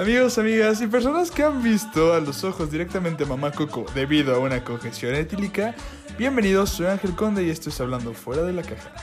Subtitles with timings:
[0.00, 4.34] Amigos, amigas y personas que han visto a los ojos directamente a Mamá Coco debido
[4.34, 5.74] a una congestión etílica,
[6.16, 8.94] bienvenidos, soy Ángel Conde y esto es Hablando Fuera de la Caja.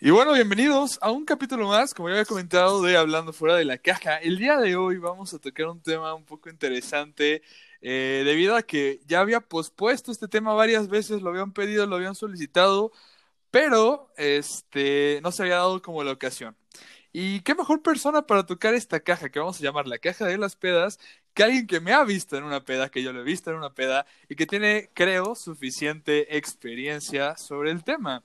[0.00, 3.64] Y bueno, bienvenidos a un capítulo más, como ya había comentado, de Hablando Fuera de
[3.64, 4.16] la Caja.
[4.16, 7.42] El día de hoy vamos a tocar un tema un poco interesante,
[7.80, 11.94] eh, debido a que ya había pospuesto este tema varias veces, lo habían pedido, lo
[11.94, 12.90] habían solicitado,
[13.52, 16.56] pero este no se había dado como la ocasión.
[17.12, 20.38] Y qué mejor persona para tocar esta caja, que vamos a llamar la caja de
[20.38, 20.98] las pedas,
[21.34, 23.56] que alguien que me ha visto en una peda, que yo lo he visto en
[23.56, 28.22] una peda, y que tiene, creo, suficiente experiencia sobre el tema.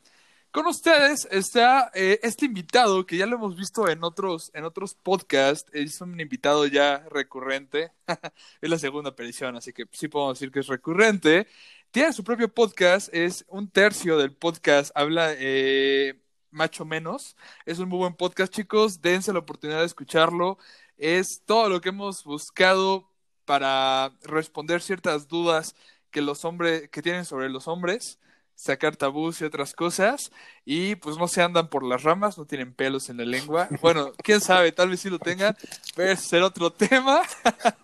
[0.56, 4.94] Con ustedes está eh, este invitado que ya lo hemos visto en otros, en otros
[4.96, 5.70] podcasts.
[5.74, 7.92] Es un invitado ya recurrente.
[8.62, 11.48] es la segunda aparición, así que sí podemos decir que es recurrente.
[11.92, 16.22] Tiene su propio podcast, es un tercio del podcast, habla eh,
[16.56, 17.36] Macho Menos.
[17.66, 19.02] Es un muy buen podcast, chicos.
[19.02, 20.58] Dense la oportunidad de escucharlo.
[20.98, 23.12] Es todo lo que hemos buscado
[23.46, 25.76] para responder ciertas dudas
[26.10, 28.20] que los hombres que tienen sobre los hombres,
[28.56, 30.32] sacar tabús y otras cosas
[30.64, 33.68] y pues no se andan por las ramas, no tienen pelos en la lengua.
[33.82, 35.56] Bueno, quién sabe, tal vez sí lo tengan,
[35.96, 37.22] pero será otro tema.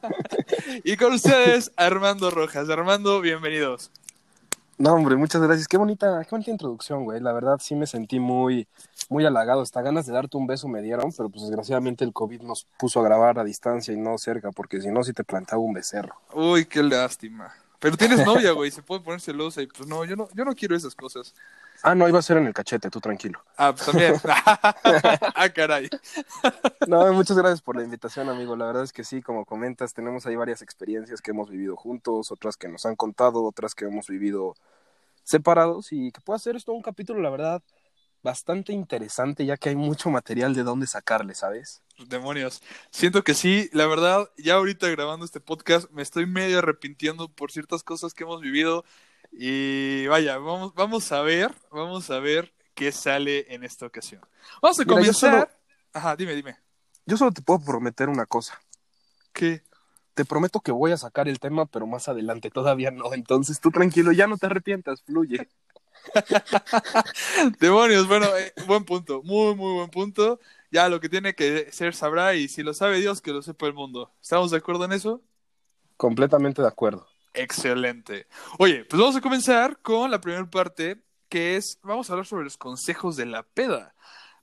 [0.84, 2.70] y con ustedes Armando Rojas.
[2.70, 3.92] Armando, bienvenidos.
[4.82, 5.68] No, hombre, muchas gracias.
[5.68, 7.20] Qué bonita, qué bonita introducción, güey.
[7.20, 8.68] La verdad sí me sentí muy,
[9.10, 9.62] muy halagado.
[9.62, 13.00] Hasta ganas de darte un beso me dieron, pero pues desgraciadamente el COVID nos puso
[13.00, 16.16] a grabar a distancia y no cerca, porque si no, sí te plantaba un becerro.
[16.34, 17.54] Uy, qué lástima.
[17.78, 20.56] Pero tienes novia, güey, se puede poner celosa y pues no, yo no, yo no
[20.56, 21.36] quiero esas cosas.
[21.84, 23.44] Ah, no, iba a ser en el cachete, tú tranquilo.
[23.58, 24.16] Ah, pues también.
[24.24, 25.90] ah, caray.
[26.88, 28.56] No, muchas gracias por la invitación, amigo.
[28.56, 32.32] La verdad es que sí, como comentas, tenemos ahí varias experiencias que hemos vivido juntos,
[32.32, 34.56] otras que nos han contado, otras que hemos vivido
[35.24, 37.64] separados y que pueda ser esto un capítulo, la verdad,
[38.24, 41.82] bastante interesante, ya que hay mucho material de dónde sacarle, ¿sabes?
[42.08, 42.62] Demonios.
[42.92, 47.52] Siento que sí, la verdad, ya ahorita grabando este podcast me estoy medio arrepintiendo por
[47.52, 48.86] ciertas cosas que hemos vivido
[49.32, 54.22] y vaya, vamos, vamos a ver, vamos a ver qué sale en esta ocasión.
[54.62, 55.58] Vamos a comenzar.
[55.94, 56.58] Ajá, dime, dime.
[57.06, 58.60] Yo solo te puedo prometer una cosa.
[59.34, 59.64] ¿Qué?
[60.14, 63.14] Te prometo que voy a sacar el tema, pero más adelante todavía no.
[63.14, 65.50] Entonces tú tranquilo, ya no te arrepientas, fluye.
[67.60, 70.40] Demonios, bueno, eh, buen punto, muy, muy buen punto.
[70.72, 73.68] Ya lo que tiene que ser sabrá y si lo sabe Dios, que lo sepa
[73.68, 74.12] el mundo.
[74.22, 75.22] ¿Estamos de acuerdo en eso?
[75.98, 77.11] Completamente de acuerdo.
[77.34, 78.28] Excelente.
[78.60, 82.44] Oye, pues vamos a comenzar con la primera parte, que es, vamos a hablar sobre
[82.44, 83.96] los consejos de la peda.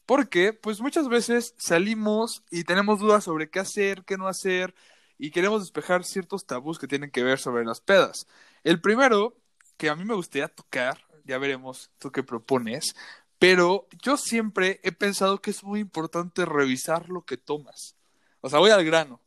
[0.06, 4.74] Porque, pues muchas veces salimos y tenemos dudas sobre qué hacer, qué no hacer,
[5.18, 8.26] y queremos despejar ciertos tabús que tienen que ver sobre las pedas.
[8.64, 9.36] El primero,
[9.76, 12.94] que a mí me gustaría tocar, ya veremos tú qué propones,
[13.38, 17.96] pero yo siempre he pensado que es muy importante revisar lo que tomas.
[18.40, 19.20] O sea, voy al grano.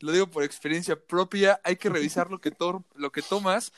[0.00, 2.54] Lo digo por experiencia propia, hay que revisar lo que,
[2.94, 3.72] lo que tomas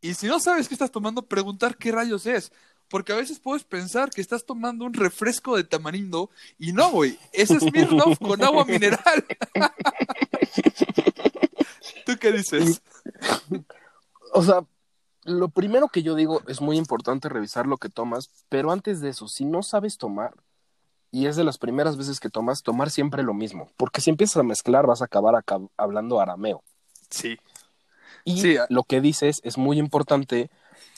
[0.00, 2.52] y si no sabes qué estás tomando, preguntar qué rayos es.
[2.88, 7.18] Porque a veces puedes pensar que estás tomando un refresco de tamarindo y no, güey,
[7.32, 9.24] ese es Smirnoff con agua mineral.
[12.06, 12.82] ¿Tú qué dices?
[14.32, 14.66] O sea,
[15.24, 19.10] lo primero que yo digo es muy importante revisar lo que tomas, pero antes de
[19.10, 20.34] eso, si no sabes tomar,
[21.10, 24.38] y es de las primeras veces que tomas, tomar siempre lo mismo, porque si empiezas
[24.38, 25.44] a mezclar vas a acabar
[25.76, 26.62] hablando arameo.
[27.10, 27.38] Sí.
[28.24, 30.50] Y lo que dices es muy importante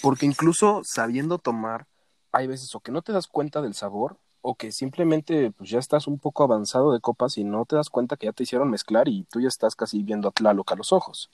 [0.02, 1.86] porque incluso sabiendo tomar,
[2.32, 5.78] hay veces o que no te das cuenta del sabor o que simplemente pues ya
[5.78, 8.70] estás un poco avanzado de copas y no te das cuenta que ya te hicieron
[8.70, 11.30] mezclar y tú ya estás casi viendo a Tlaloc a los ojos.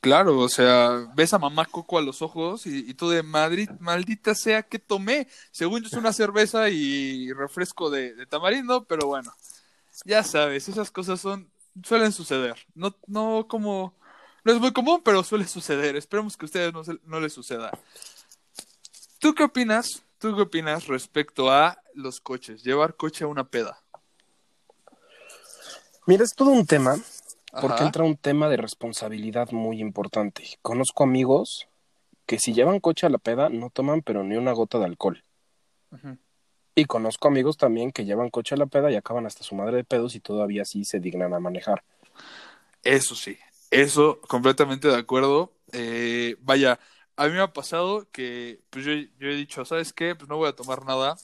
[0.00, 4.34] Claro, o sea, ves a mamá Coco a los ojos y, tú de Madrid, maldita
[4.34, 5.26] sea que tomé.
[5.50, 9.34] Según yo es una cerveza y refresco de, tamarindo, pero bueno,
[10.04, 11.50] ya sabes, esas cosas son,
[11.82, 12.56] suelen suceder.
[12.76, 13.92] No, no como,
[14.44, 15.96] no es muy común, pero suele suceder.
[15.96, 17.72] Esperemos que a ustedes no, no les suceda.
[19.18, 20.04] ¿Tú qué opinas?
[20.18, 22.62] ¿Tú qué opinas respecto a los coches?
[22.62, 23.82] Llevar coche a una peda.
[26.06, 26.96] Mira, es todo un tema
[27.52, 30.44] porque entra un tema de responsabilidad muy importante.
[30.62, 31.68] Conozco amigos
[32.26, 35.22] que si llevan coche a la peda no toman pero ni una gota de alcohol.
[36.74, 39.78] Y conozco amigos también que llevan coche a la peda y acaban hasta su madre
[39.78, 41.82] de pedos y todavía sí se dignan a manejar.
[42.84, 43.36] Eso sí,
[43.70, 45.52] eso completamente de acuerdo.
[45.72, 46.78] Eh, vaya,
[47.16, 50.14] a mí me ha pasado que pues yo, yo he dicho, ¿sabes qué?
[50.14, 51.16] Pues no voy a tomar nada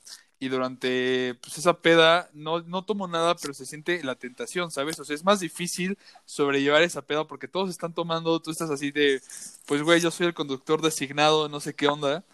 [0.44, 5.00] y durante pues, esa peda no, no tomo nada, pero se siente la tentación, ¿sabes?
[5.00, 5.96] O sea, es más difícil
[6.26, 9.22] sobrellevar esa peda porque todos están tomando, tú estás así de,
[9.66, 12.24] pues güey, yo soy el conductor designado, no sé qué onda.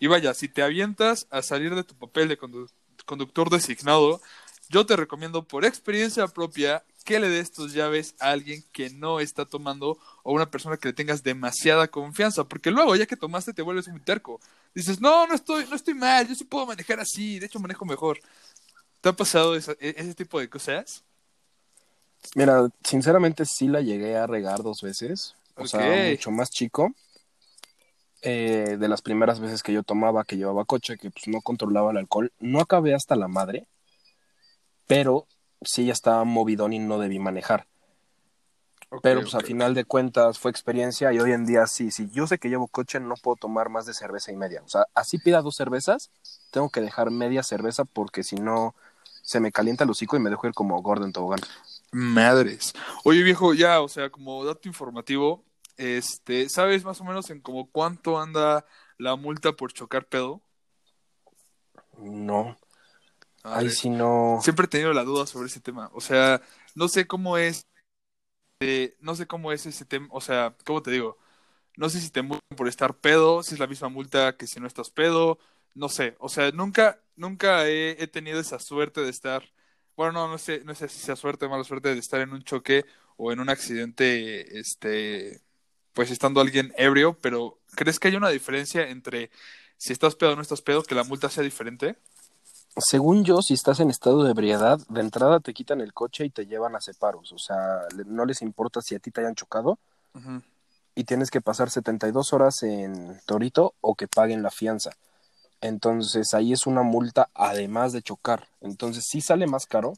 [0.00, 2.38] Y vaya, si te avientas a salir de tu papel de
[3.06, 4.20] conductor designado,
[4.68, 9.20] yo te recomiendo por experiencia propia que le des tus llaves a alguien que no
[9.20, 13.52] está tomando o una persona que le tengas demasiada confianza, porque luego ya que tomaste
[13.52, 14.40] te vuelves muy terco.
[14.74, 17.84] Dices, no, no estoy, no estoy mal, yo sí puedo manejar así, de hecho manejo
[17.84, 18.20] mejor.
[19.00, 21.02] ¿Te ha pasado e, ese tipo de cosas?
[22.34, 26.92] Mira, sinceramente sí la llegué a regar dos veces, o sea, mucho más chico.
[28.22, 31.90] Eh, de las primeras veces que yo tomaba, que llevaba coche, que pues no controlaba
[31.90, 33.66] el alcohol, no acabé hasta la madre,
[34.86, 35.26] pero
[35.62, 37.66] sí ya estaba movidón y no debí manejar.
[39.02, 42.26] Pero pues a final de cuentas fue experiencia y hoy en día sí, si yo
[42.26, 44.62] sé que llevo coche no puedo tomar más de cerveza y media.
[44.64, 46.10] O sea, así pida dos cervezas,
[46.50, 48.74] tengo que dejar media cerveza porque si no
[49.22, 51.40] se me calienta el hocico y me dejo ir como gordo en tobogán.
[51.92, 52.72] Madres.
[53.04, 55.44] Oye viejo, ya, o sea, como dato informativo,
[55.76, 58.66] este, ¿sabes más o menos en como cuánto anda
[58.98, 60.42] la multa por chocar pedo?
[61.98, 62.56] No.
[63.42, 64.38] Ahí sí no.
[64.42, 65.90] Siempre he tenido la duda sobre ese tema.
[65.94, 66.42] O sea,
[66.74, 67.66] no sé cómo es.
[68.60, 70.08] Eh, no sé cómo es ese tema.
[70.10, 71.18] O sea, ¿cómo te digo?
[71.76, 74.60] No sé si te multan por estar pedo, si es la misma multa que si
[74.60, 75.38] no estás pedo.
[75.74, 76.16] No sé.
[76.20, 79.44] O sea, nunca, nunca he, tenido esa suerte de estar.
[79.96, 82.32] Bueno, no, no sé, no sé si sea suerte o mala suerte de estar en
[82.32, 82.86] un choque
[83.16, 85.42] o en un accidente, este,
[85.92, 89.30] pues estando alguien ebrio, pero ¿crees que hay una diferencia entre
[89.76, 91.98] si estás pedo o no estás pedo, que la multa sea diferente?
[92.76, 96.30] Según yo, si estás en estado de ebriedad, de entrada te quitan el coche y
[96.30, 97.32] te llevan a separos.
[97.32, 99.78] O sea, no les importa si a ti te hayan chocado.
[100.94, 104.90] Y tienes que pasar 72 horas en Torito o que paguen la fianza.
[105.60, 108.48] Entonces ahí es una multa además de chocar.
[108.60, 109.94] Entonces sí sale más caro,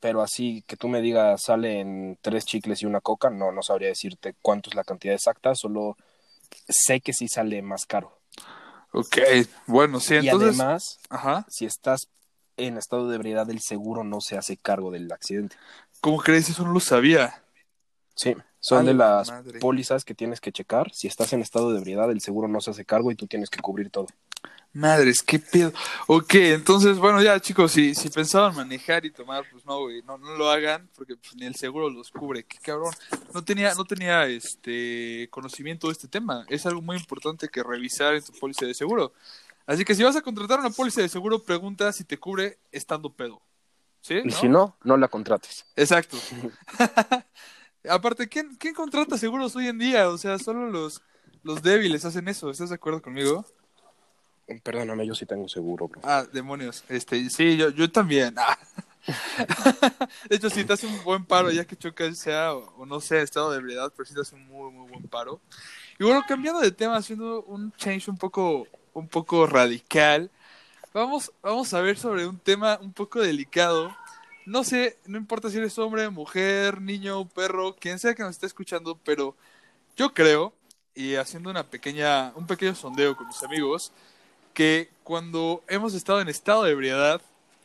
[0.00, 3.88] pero así que tú me digas salen tres chicles y una coca, no, no sabría
[3.88, 5.96] decirte cuánto es la cantidad exacta, solo
[6.68, 8.21] sé que sí sale más caro.
[8.92, 9.18] Ok,
[9.66, 10.56] bueno, sí, entonces...
[10.56, 11.46] Y además, Ajá.
[11.48, 12.08] si estás
[12.56, 15.56] en estado de ebriedad, el seguro no se hace cargo del accidente.
[16.00, 16.48] ¿Cómo crees?
[16.48, 17.41] Eso no lo sabía.
[18.14, 20.92] Sí, son de las pólizas que tienes que checar.
[20.92, 23.50] Si estás en estado de ebriedad, el seguro no se hace cargo y tú tienes
[23.50, 24.06] que cubrir todo.
[24.74, 25.70] Madres, qué pedo.
[26.06, 30.16] Ok, entonces, bueno, ya chicos, si, si pensaban manejar y tomar, pues no, güey, no,
[30.16, 32.44] no lo hagan, porque pues, ni el seguro los cubre.
[32.44, 32.92] Qué cabrón.
[33.34, 36.46] No tenía, no tenía este conocimiento de este tema.
[36.48, 39.12] Es algo muy importante que revisar en tu póliza de seguro.
[39.66, 43.12] Así que si vas a contratar una póliza de seguro, pregunta si te cubre estando
[43.12, 43.42] pedo.
[44.00, 44.20] ¿Sí?
[44.24, 45.66] Y si no, no la contrates.
[45.76, 46.16] Exacto.
[47.88, 50.08] Aparte, ¿quién, ¿quién contrata seguros hoy en día?
[50.08, 51.02] O sea, solo los,
[51.42, 52.50] los débiles hacen eso.
[52.50, 53.44] ¿Estás de acuerdo conmigo?
[54.62, 56.00] Perdóname, yo sí tengo seguro, bro.
[56.04, 56.84] Ah, demonios.
[56.88, 58.34] Este, sí, yo, yo también.
[58.36, 58.58] Ah.
[60.28, 63.22] de hecho, si te hace un buen paro, ya que chocas sea o, no sea
[63.22, 65.40] estado de ebriedad, pero si te hace un muy, muy buen paro.
[65.98, 70.30] Y bueno, cambiando de tema, haciendo un change un poco, un poco radical,
[70.92, 73.94] vamos, vamos a ver sobre un tema un poco delicado.
[74.44, 78.46] No sé, no importa si eres hombre, mujer, niño, perro, quien sea que nos esté
[78.46, 79.36] escuchando, pero
[79.96, 80.52] yo creo,
[80.94, 83.92] y haciendo una pequeña, un pequeño sondeo con mis amigos,
[84.54, 87.22] que cuando hemos estado en estado de ebriedad,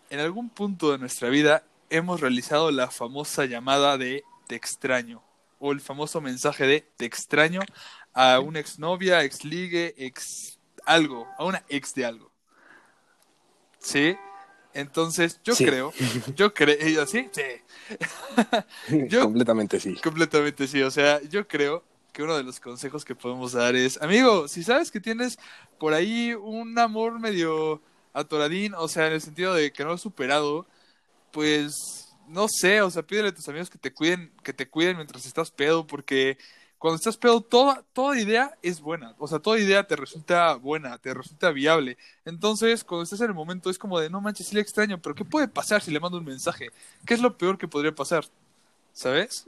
[0.09, 5.23] en algún punto de nuestra vida hemos realizado la famosa llamada de te extraño
[5.59, 7.61] o el famoso mensaje de te extraño
[8.13, 12.31] a una exnovia, ex ligue, ex algo, a una ex de algo.
[13.79, 14.17] ¿Sí?
[14.77, 15.91] Entonces, yo creo,
[16.35, 17.27] yo creo, ¿sí?
[17.31, 19.09] Sí.
[19.19, 19.95] completamente sí.
[19.95, 23.99] Completamente sí, o sea, yo creo que uno de los consejos que podemos dar es,
[24.03, 25.39] amigo, si sabes que tienes
[25.79, 27.81] por ahí un amor medio
[28.13, 30.67] atoradín, o sea, en el sentido de que no has superado,
[31.31, 34.97] pues no sé, o sea, pídele a tus amigos que te cuiden, que te cuiden
[34.97, 36.37] mientras estás pedo, porque
[36.77, 39.15] cuando estás pedo, toda, toda idea es buena.
[39.17, 41.97] O sea, toda idea te resulta buena, te resulta viable.
[42.23, 45.15] Entonces, cuando estás en el momento, es como de, no manches, sí le extraño, pero
[45.15, 46.69] ¿qué puede pasar si le mando un mensaje?
[47.05, 48.25] ¿Qué es lo peor que podría pasar?
[48.93, 49.47] ¿Sabes?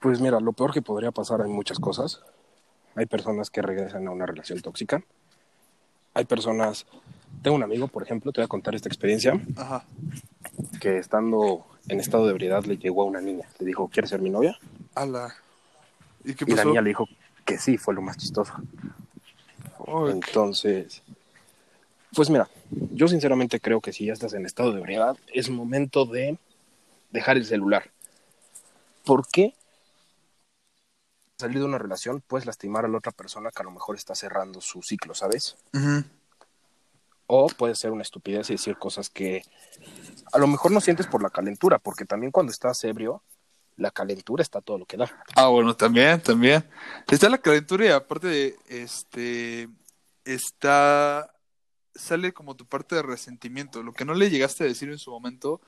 [0.00, 2.22] Pues mira, lo peor que podría pasar hay muchas cosas.
[2.94, 5.02] Hay personas que regresan a una relación tóxica.
[6.14, 6.86] Hay personas...
[7.42, 9.38] Tengo un amigo, por ejemplo, te voy a contar esta experiencia.
[9.56, 9.84] Ajá.
[10.80, 13.46] Que estando en estado de ebriedad le llegó a una niña.
[13.58, 14.58] Le dijo, ¿quieres ser mi novia?
[14.94, 15.34] Ala.
[16.24, 16.52] ¿Y qué pasó?
[16.52, 17.08] Y la niña le dijo
[17.44, 18.52] que sí, fue lo más chistoso.
[20.08, 21.02] Entonces,
[22.14, 26.04] pues mira, yo sinceramente creo que si ya estás en estado de ebriedad, es momento
[26.04, 26.38] de
[27.10, 27.90] dejar el celular.
[29.04, 29.54] ¿Por qué?
[31.40, 34.14] salir de una relación, puedes lastimar a la otra persona que a lo mejor está
[34.14, 35.56] cerrando su ciclo, ¿sabes?
[37.26, 39.42] O puede ser una estupidez y decir cosas que
[40.32, 43.22] a lo mejor no sientes por la calentura, porque también cuando estás ebrio,
[43.80, 45.10] la calentura está todo lo que da.
[45.34, 46.64] Ah, bueno, también, también.
[47.08, 49.68] Está la calentura y aparte de, este,
[50.24, 51.32] está
[51.94, 53.82] sale como tu parte de resentimiento.
[53.82, 55.60] Lo que no le llegaste a decir en su momento,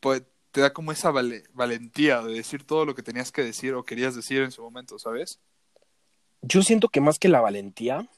[0.00, 3.84] pues te da como esa valentía de decir todo lo que tenías que decir o
[3.84, 5.40] querías decir en su momento, ¿sabes?
[6.42, 8.08] Yo siento que más que la valentía,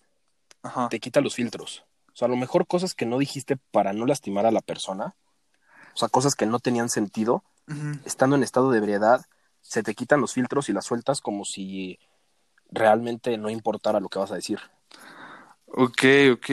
[0.90, 1.84] te quita los filtros.
[2.12, 5.14] O sea, a lo mejor cosas que no dijiste para no lastimar a la persona,
[5.94, 7.44] o sea, cosas que no tenían sentido,
[8.04, 9.24] estando en estado de ebriedad,
[9.60, 11.98] se te quitan los filtros y las sueltas como si
[12.70, 14.58] realmente no importara lo que vas a decir.
[15.66, 16.50] Ok, ok.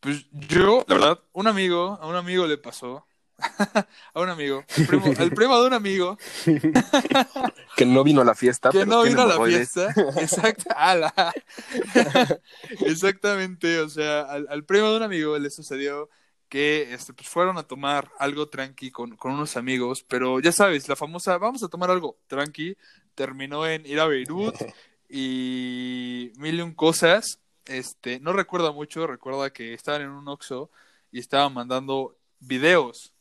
[0.00, 3.06] Pues yo, la verdad, un amigo, a un amigo le pasó,
[4.14, 6.18] a un amigo, el primo, de un amigo.
[7.76, 8.70] que no vino a la fiesta.
[8.70, 9.92] Que no vino a la fiesta.
[10.20, 10.70] Exacto.
[12.80, 13.80] Exactamente.
[13.80, 16.10] O sea, al, primo de un amigo le sucedió
[16.54, 20.88] que este, pues fueron a tomar algo tranqui con, con unos amigos, pero ya sabes,
[20.88, 22.76] la famosa, vamos a tomar algo tranqui,
[23.16, 24.54] terminó en ir a Beirut
[25.08, 27.40] y mil y un cosas.
[27.64, 30.70] Este, no recuerda mucho, recuerda que estaban en un Oxxo
[31.10, 33.12] y estaban mandando videos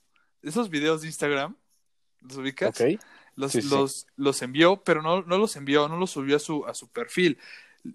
[0.43, 1.55] esos videos de Instagram,
[2.21, 2.79] ¿los ubicas?
[3.35, 6.75] Los, los, los envió, pero no, no los envió, no los subió a su, a
[6.75, 7.39] su perfil,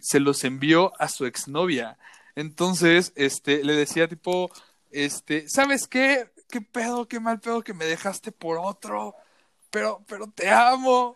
[0.01, 1.97] se los envió a su exnovia.
[2.35, 4.51] Entonces, este, le decía tipo,
[4.91, 6.31] este, ¿sabes qué?
[6.49, 9.15] ¿Qué pedo, qué mal pedo que me dejaste por otro?
[9.71, 11.15] Pero, pero te amo.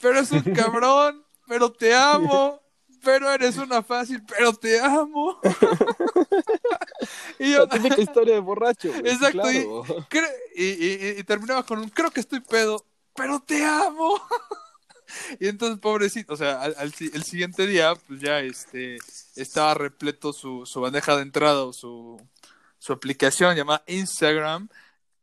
[0.00, 2.60] Pero es un cabrón, pero te amo
[3.02, 5.40] pero eres una fácil, pero te amo.
[7.38, 8.88] y yo, La típica historia de borracho.
[9.04, 9.48] Exacto.
[10.60, 12.84] Y, terminaba con un, creo que estoy pedo,
[13.14, 14.20] pero te amo.
[15.40, 18.98] y entonces, pobrecito, o sea, al, el siguiente día, pues ya este,
[19.36, 22.20] estaba repleto su, su bandeja de entrada o su,
[22.78, 24.68] su aplicación llamada Instagram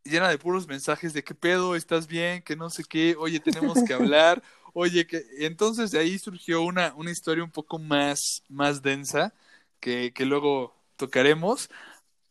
[0.03, 3.83] llena de puros mensajes de qué pedo, estás bien, que no sé qué, oye, tenemos
[3.87, 4.43] que hablar,
[4.77, 9.33] Oye, que entonces de ahí surgió una, una historia un poco más, más densa
[9.79, 11.69] que, que luego tocaremos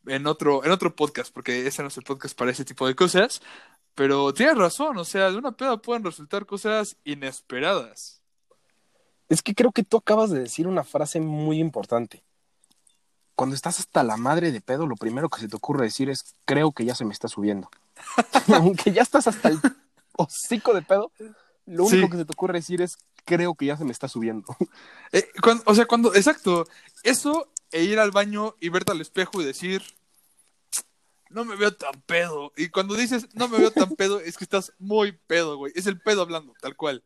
[0.04, 2.94] en otro, en otro podcast, porque ese no es el podcast para ese tipo de
[2.94, 3.40] cosas.
[3.94, 8.20] Pero tienes razón, o sea, de una peda pueden resultar cosas inesperadas.
[9.30, 12.22] Es que creo que tú acabas de decir una frase muy importante.
[13.34, 16.34] Cuando estás hasta la madre de pedo, lo primero que se te ocurre decir es,
[16.44, 17.68] creo que ya se me está subiendo.
[18.54, 19.60] Aunque ya estás hasta el
[20.16, 21.10] hocico de pedo,
[21.66, 24.44] lo único que se te ocurre decir es, creo que ya se me está subiendo.
[25.12, 25.30] Eh,
[25.66, 26.66] o sea, cuando, exacto,
[27.04, 29.80] eso e ir al baño y verte al espejo y decir,
[31.30, 32.52] no me veo tan pedo.
[32.56, 35.72] Y cuando dices, no me veo tan pedo, es que estás muy pedo, güey.
[35.76, 37.04] Es el pedo hablando, tal cual.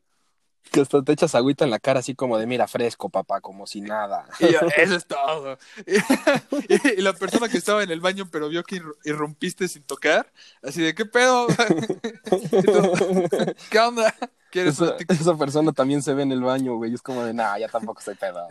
[0.70, 3.66] Que hasta te echas agüita en la cara así como de, mira, fresco, papá, como
[3.66, 4.26] si nada.
[4.40, 4.46] Y
[4.80, 5.58] eso es todo.
[6.68, 10.30] Y, la persona que estaba en el baño pero vio que irrumpiste sin tocar,
[10.62, 11.46] así de, ¿qué pedo?
[13.70, 14.14] ¿Qué onda?
[14.52, 16.94] esa, persona también se ve en el baño, güey.
[16.94, 18.46] Es como de, nah, ya tampoco soy pedo.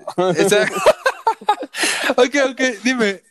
[2.16, 3.22] ok, ok, dime,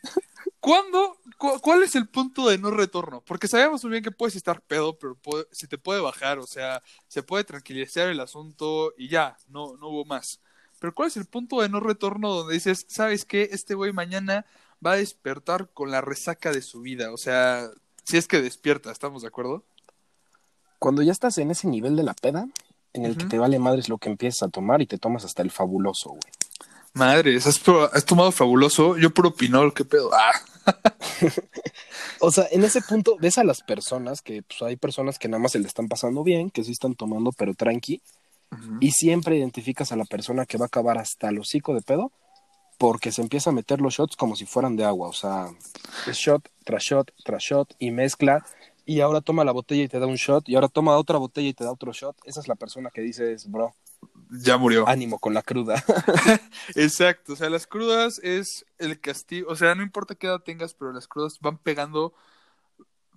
[0.66, 3.23] ¿cuándo, cuál es el punto de no retorno?
[3.25, 5.16] Porque sabemos muy bien que puedes estar pedo, pero
[5.52, 9.90] se te puede bajar, o sea, se puede tranquilizar el asunto y ya, no, no
[9.90, 10.40] hubo más.
[10.80, 14.44] Pero ¿cuál es el punto de no retorno donde dices, sabes qué, este güey mañana
[14.85, 17.12] va a despertar con la resaca de su vida?
[17.12, 17.70] O sea,
[18.02, 19.64] si es que despierta, ¿estamos de acuerdo?
[20.80, 22.49] cuando ya estás en ese nivel de la peda,
[22.92, 25.42] en el que te vale madres lo que empiezas a tomar y te tomas hasta
[25.42, 26.32] el fabuloso, güey.
[26.92, 28.96] Madres, ¿has, ¿has tomado fabuloso?
[28.96, 30.11] Yo puro pinol, qué pedo.
[30.12, 30.32] Ah.
[32.20, 35.42] o sea, en ese punto ves a las personas que pues, hay personas que nada
[35.42, 38.02] más se le están pasando bien, que sí están tomando, pero tranqui.
[38.80, 42.12] Y siempre identificas a la persona que va a acabar hasta el hocico de pedo
[42.78, 45.08] porque se empieza a meter los shots como si fueran de agua.
[45.08, 45.49] O sea,
[46.06, 48.44] es shot tras shot tras shot y mezcla
[48.87, 51.49] y ahora toma la botella y te da un shot, y ahora toma otra botella
[51.49, 53.75] y te da otro shot, esa es la persona que dices, bro.
[54.30, 54.88] Ya murió.
[54.88, 55.83] Ánimo con la cruda.
[56.75, 60.75] Exacto, o sea, las crudas es el castigo, o sea, no importa qué edad tengas,
[60.75, 62.12] pero las crudas van pegando,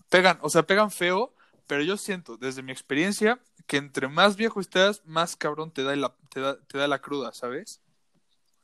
[0.10, 1.34] pegan, o sea, pegan feo,
[1.68, 5.96] pero yo siento, desde mi experiencia, que entre más viejo estás, más cabrón te da
[5.96, 7.82] la, te da, te da la cruda, ¿sabes?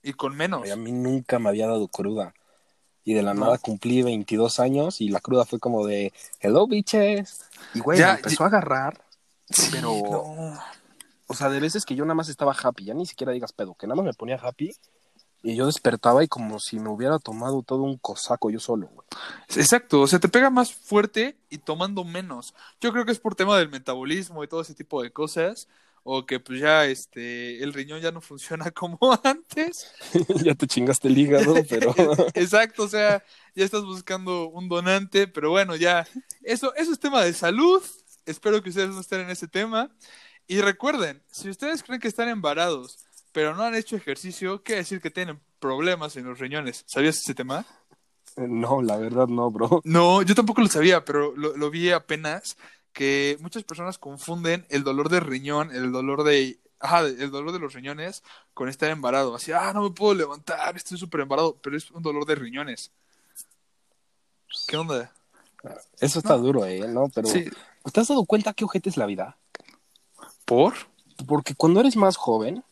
[0.03, 0.69] Y con menos.
[0.69, 2.33] a mí nunca me había dado cruda
[3.05, 7.45] y de la nada cumplí 22 años y la cruda fue como de hello bitches
[7.75, 8.99] y güey me empezó a agarrar
[9.71, 10.57] pero
[11.27, 13.75] o sea de veces que yo nada más estaba happy ya ni siquiera digas pedo
[13.75, 14.71] que nada más me ponía happy
[15.45, 19.07] y yo despertaba y como si me hubiera tomado todo un cosaco yo solo, güey.
[19.55, 22.55] Exacto, o sea, te pega más fuerte y tomando menos.
[22.81, 25.67] Yo creo que es por tema del metabolismo y todo ese tipo de cosas
[26.07, 29.91] o que pues ya este el riñón ya no funciona como antes.
[30.43, 31.93] ya te chingaste el hígado, pero
[32.33, 33.23] Exacto, o sea,
[33.55, 36.07] ya estás buscando un donante, pero bueno, ya
[36.41, 37.83] eso eso es tema de salud.
[38.25, 39.91] Espero que ustedes no estén en ese tema.
[40.47, 42.99] Y recuerden, si ustedes creen que están embarados,
[43.31, 46.83] pero no han hecho ejercicio, quiere decir que tienen problemas en los riñones.
[46.87, 47.65] ¿Sabías ese tema?
[48.37, 49.81] No, la verdad no, bro.
[49.85, 52.57] No, yo tampoco lo sabía, pero lo, lo vi apenas
[52.93, 57.59] que muchas personas confunden el dolor de riñón, el dolor de ajá, el dolor de
[57.59, 58.23] los riñones
[58.53, 59.35] con estar embarado.
[59.35, 62.91] Así, ah, no me puedo levantar, estoy súper embarado, pero es un dolor de riñones.
[64.67, 65.11] ¿Qué onda?
[65.99, 66.87] Eso está duro, ¿eh?
[66.87, 67.09] ¿No?
[67.13, 69.37] Pero, ¿te has dado cuenta qué ojete es la vida?
[70.45, 70.73] ¿Por?
[71.27, 72.63] Porque cuando eres más joven,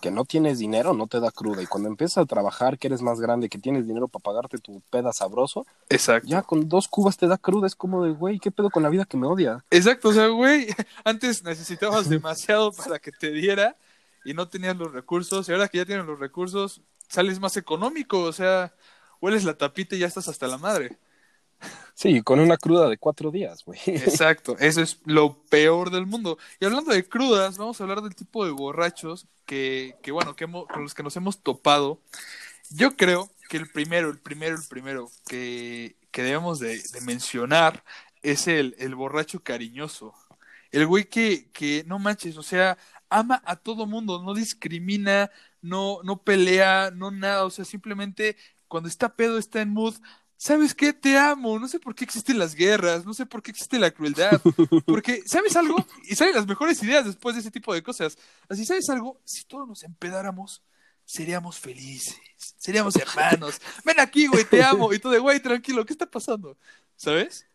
[0.00, 1.62] que no tienes dinero, no te da cruda.
[1.62, 4.80] Y cuando empiezas a trabajar, que eres más grande, que tienes dinero para pagarte tu
[4.90, 6.26] peda sabroso, Exacto.
[6.28, 7.66] ya con dos cubas te da cruda.
[7.66, 9.64] Es como de, güey, ¿qué pedo con la vida que me odia?
[9.70, 10.68] Exacto, o sea, güey,
[11.04, 13.76] antes necesitabas demasiado para que te diera
[14.24, 15.48] y no tenías los recursos.
[15.48, 18.22] Y ahora que ya tienes los recursos, sales más económico.
[18.22, 18.72] O sea,
[19.20, 20.96] hueles la tapita y ya estás hasta la madre.
[21.94, 23.78] Sí, con una cruda de cuatro días, güey.
[23.86, 26.38] Exacto, eso es lo peor del mundo.
[26.58, 30.46] Y hablando de crudas, vamos a hablar del tipo de borrachos que, que bueno, que
[30.50, 32.00] con los que nos hemos topado.
[32.70, 37.84] Yo creo que el primero, el primero, el primero que, que debemos de, mencionar
[38.22, 40.14] es el, el, borracho cariñoso.
[40.70, 45.30] El güey que, que, no manches, o sea, ama a todo mundo, no discrimina,
[45.62, 48.36] no, no pelea, no nada, o sea, simplemente
[48.68, 49.96] cuando está pedo, está en mood,
[50.40, 50.94] ¿sabes qué?
[50.94, 51.58] Te amo.
[51.58, 54.40] No sé por qué existen las guerras, no sé por qué existe la crueldad.
[54.86, 55.76] Porque, ¿sabes algo?
[56.04, 58.16] Y salen las mejores ideas después de ese tipo de cosas.
[58.48, 59.20] Así, ¿sabes algo?
[59.22, 60.62] Si todos nos empedáramos,
[61.04, 62.16] seríamos felices,
[62.56, 63.60] seríamos hermanos.
[63.84, 64.94] Ven aquí, güey, te amo.
[64.94, 66.56] Y tú de, güey, tranquilo, ¿qué está pasando?
[66.96, 67.46] ¿Sabes?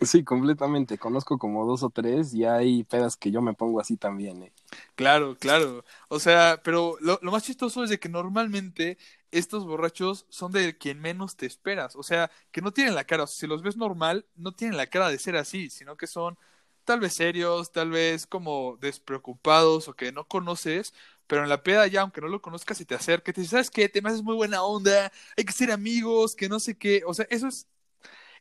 [0.00, 0.98] Sí, completamente.
[0.98, 4.52] Conozco como dos o tres y hay pedas que yo me pongo así también, ¿eh?
[4.96, 5.84] Claro, claro.
[6.08, 8.98] O sea, pero lo, lo más chistoso es de que normalmente
[9.34, 11.96] estos borrachos son de quien menos te esperas.
[11.96, 14.76] O sea, que no tienen la cara, o sea, si los ves normal, no tienen
[14.76, 16.38] la cara de ser así, sino que son
[16.84, 20.94] tal vez serios, tal vez como despreocupados o que no conoces,
[21.26, 23.70] pero en la peda ya, aunque no lo conozcas y te acerca, te dice, ¿sabes
[23.70, 23.88] qué?
[23.88, 27.02] Te me haces muy buena onda, hay que ser amigos, que no sé qué.
[27.06, 27.66] O sea, eso es,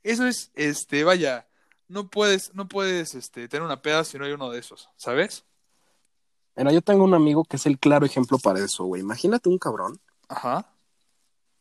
[0.03, 1.47] eso es, este, vaya,
[1.87, 5.45] no puedes, no puedes, este, tener una peda si no hay uno de esos, ¿sabes?
[6.55, 9.01] Mira, yo tengo un amigo que es el claro ejemplo para eso, güey.
[9.01, 9.99] Imagínate un cabrón.
[10.27, 10.72] Ajá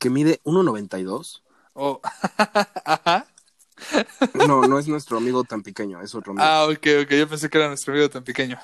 [0.02, 1.42] que mide 1.92.
[1.74, 2.00] Oh,
[2.84, 3.24] ajá.
[4.34, 6.44] No, no es nuestro amigo tan pequeño, es otro amigo.
[6.44, 8.58] Ah, ok, ok, yo pensé que era nuestro amigo tan pequeño.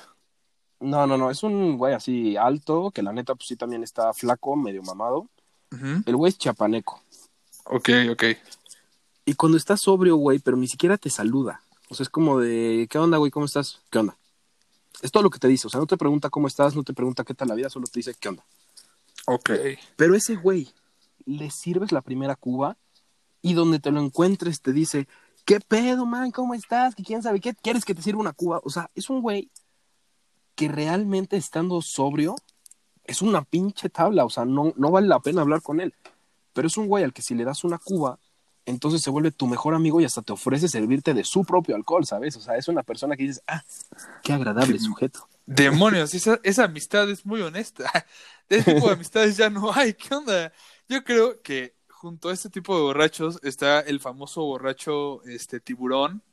[0.81, 4.13] No, no, no, es un güey así alto, que la neta pues sí también está
[4.13, 5.29] flaco, medio mamado.
[6.05, 7.01] El güey es chapaneco.
[7.65, 8.23] Ok, ok.
[9.23, 11.61] Y cuando está sobrio, güey, pero ni siquiera te saluda.
[11.89, 13.31] O sea, es como de, ¿qué onda, güey?
[13.31, 13.81] ¿Cómo estás?
[13.89, 14.17] ¿Qué onda?
[15.01, 15.67] Es todo lo que te dice.
[15.67, 17.87] O sea, no te pregunta cómo estás, no te pregunta qué tal la vida, solo
[17.87, 18.43] te dice, ¿qué onda?
[19.25, 19.51] Ok.
[19.95, 20.69] Pero ese güey
[21.25, 22.77] le sirves la primera cuba
[23.41, 25.07] y donde te lo encuentres te dice,
[25.45, 26.31] ¿qué pedo, man?
[26.31, 26.95] ¿Cómo estás?
[26.95, 27.53] ¿Qué quién sabe qué?
[27.53, 28.61] ¿Quieres que te sirva una cuba?
[28.63, 29.49] O sea, es un güey
[30.55, 32.35] que realmente estando sobrio
[33.05, 35.95] es una pinche tabla, o sea, no, no vale la pena hablar con él.
[36.53, 38.19] Pero es un güey al que si le das una cuba,
[38.65, 42.05] entonces se vuelve tu mejor amigo y hasta te ofrece servirte de su propio alcohol,
[42.05, 42.35] ¿sabes?
[42.35, 43.63] O sea, es una persona que dices, ah,
[44.21, 45.27] qué agradable sujeto.
[45.47, 47.91] Demonios, esa, esa amistad es muy honesta.
[48.49, 49.93] De ese tipo de amistades ya no hay.
[49.93, 50.51] ¿Qué onda?
[50.89, 56.23] Yo creo que junto a este tipo de borrachos está el famoso borracho este tiburón.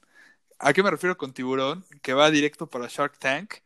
[0.58, 1.84] ¿A qué me refiero con tiburón?
[2.00, 3.56] Que va directo para Shark Tank.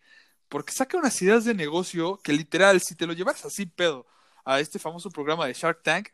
[0.49, 4.05] Porque saca unas ideas de negocio que literal, si te lo llevas así pedo
[4.45, 6.09] a este famoso programa de Shark Tank,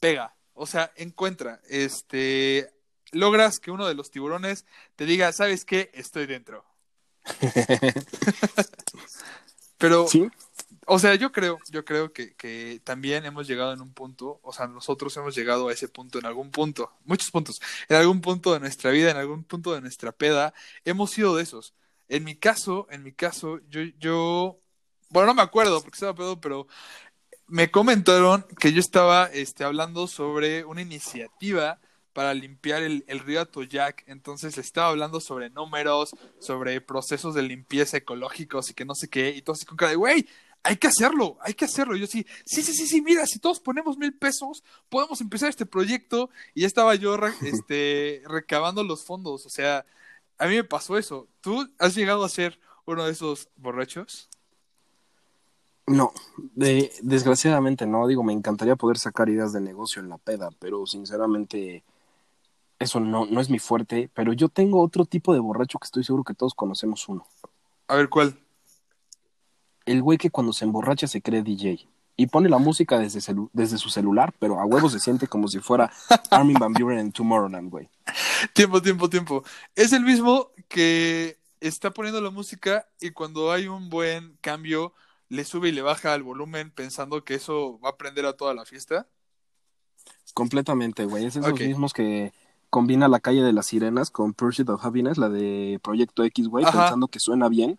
[0.00, 0.34] pega.
[0.52, 2.72] O sea, encuentra, este,
[3.12, 5.92] logras que uno de los tiburones te diga, ¿sabes qué?
[5.94, 6.64] Estoy dentro.
[9.78, 10.28] Pero, ¿Sí?
[10.90, 14.52] O sea, yo creo, yo creo que, que, también hemos llegado en un punto, o
[14.54, 18.54] sea, nosotros hemos llegado a ese punto en algún punto, muchos puntos, en algún punto
[18.54, 21.74] de nuestra vida, en algún punto de nuestra peda, hemos sido de esos.
[22.08, 24.58] En mi caso, en mi caso, yo, yo,
[25.10, 26.66] bueno, no me acuerdo porque estaba pedo, pero
[27.48, 31.80] me comentaron que yo estaba este, hablando sobre una iniciativa
[32.12, 34.04] para limpiar el, río Atoyac.
[34.06, 39.30] Entonces estaba hablando sobre números, sobre procesos de limpieza ecológicos y que no sé qué.
[39.30, 40.26] Y todo así con cara de, güey,
[40.68, 41.96] hay que hacerlo, hay que hacerlo.
[41.96, 45.64] yo sí, sí, sí, sí, sí, mira, si todos ponemos mil pesos, podemos empezar este
[45.64, 46.28] proyecto.
[46.54, 49.46] Y ya estaba yo este, recabando los fondos.
[49.46, 49.86] O sea,
[50.36, 51.26] a mí me pasó eso.
[51.40, 54.28] ¿Tú has llegado a ser uno de esos borrachos?
[55.86, 56.12] No,
[56.54, 58.06] de, desgraciadamente no.
[58.06, 61.82] Digo, me encantaría poder sacar ideas de negocio en la peda, pero sinceramente
[62.78, 64.10] eso no, no es mi fuerte.
[64.12, 67.26] Pero yo tengo otro tipo de borracho que estoy seguro que todos conocemos uno.
[67.86, 68.38] A ver, ¿cuál?
[69.88, 73.20] El güey que cuando se emborracha se cree DJ y pone la música desde,
[73.52, 75.90] desde su celular, pero a huevo se siente como si fuera
[76.30, 77.88] Armin Van Buren en Tomorrowland, güey.
[78.52, 79.44] Tiempo, tiempo, tiempo.
[79.74, 84.92] Es el mismo que está poniendo la música y cuando hay un buen cambio
[85.28, 88.52] le sube y le baja el volumen pensando que eso va a prender a toda
[88.54, 89.06] la fiesta.
[90.34, 91.24] Completamente, güey.
[91.24, 92.32] Es esos mismos que
[92.68, 96.64] combina la calle de las sirenas con Pursuit of Happiness, la de Proyecto X, güey,
[96.64, 97.78] pensando que suena bien.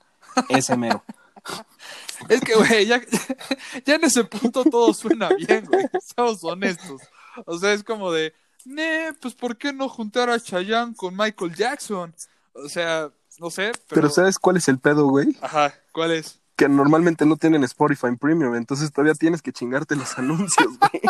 [0.49, 1.03] Ese mero.
[2.29, 3.01] Es que, güey, ya,
[3.85, 5.85] ya en ese punto todo suena bien, güey.
[6.01, 7.01] Seamos honestos.
[7.45, 8.33] O sea, es como de,
[8.65, 12.13] ne, pues ¿por qué no juntar a Chayanne con Michael Jackson?
[12.53, 13.09] O sea,
[13.39, 13.71] no sé.
[13.71, 14.01] Pero...
[14.01, 15.37] pero ¿sabes cuál es el pedo, güey?
[15.41, 16.39] Ajá, ¿cuál es?
[16.57, 21.01] Que normalmente no tienen Spotify Premium, entonces todavía tienes que chingarte los anuncios, güey.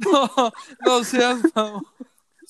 [0.00, 0.52] no,
[0.86, 1.40] no seas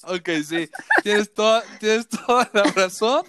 [0.06, 0.70] Ok, sí,
[1.02, 3.24] tienes toda, tienes toda la razón.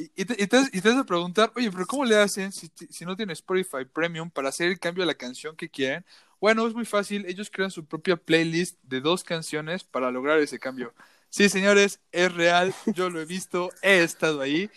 [0.00, 3.84] Y, te, vas a preguntar, oye, pero ¿cómo le hacen si, si no tienen Spotify
[3.84, 6.04] Premium para hacer el cambio de la canción que quieren?
[6.40, 10.60] Bueno, es muy fácil, ellos crean su propia playlist de dos canciones para lograr ese
[10.60, 10.94] cambio.
[11.30, 14.70] Sí, señores, es real, yo lo he visto, he estado ahí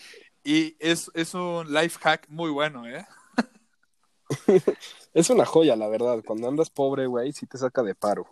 [0.44, 3.06] y es, es un life hack muy bueno, ¿eh?
[5.14, 6.24] es una joya, la verdad.
[6.26, 8.28] Cuando andas pobre, güey, sí te saca de paro.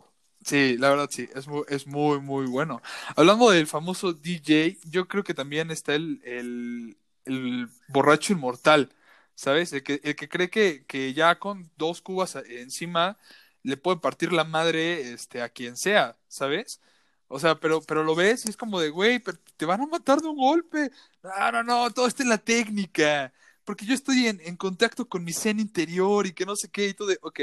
[0.49, 2.81] Sí, la verdad sí, es muy, es muy, muy bueno.
[3.15, 8.91] Hablando del famoso DJ, yo creo que también está el, el, el borracho inmortal,
[9.35, 9.73] ¿sabes?
[9.73, 13.17] El que, el que cree que, que ya con dos cubas encima
[13.63, 16.81] le puede partir la madre este, a quien sea, ¿sabes?
[17.27, 19.21] O sea, pero, pero lo ves y es como de, güey,
[19.57, 20.89] te van a matar de un golpe.
[21.21, 23.31] No, no, no, todo está en la técnica
[23.63, 26.87] porque yo estoy en, en contacto con mi zen interior y que no sé qué,
[26.87, 27.39] y todo de, ok,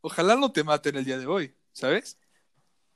[0.00, 2.18] ojalá no te maten el día de hoy, ¿sabes?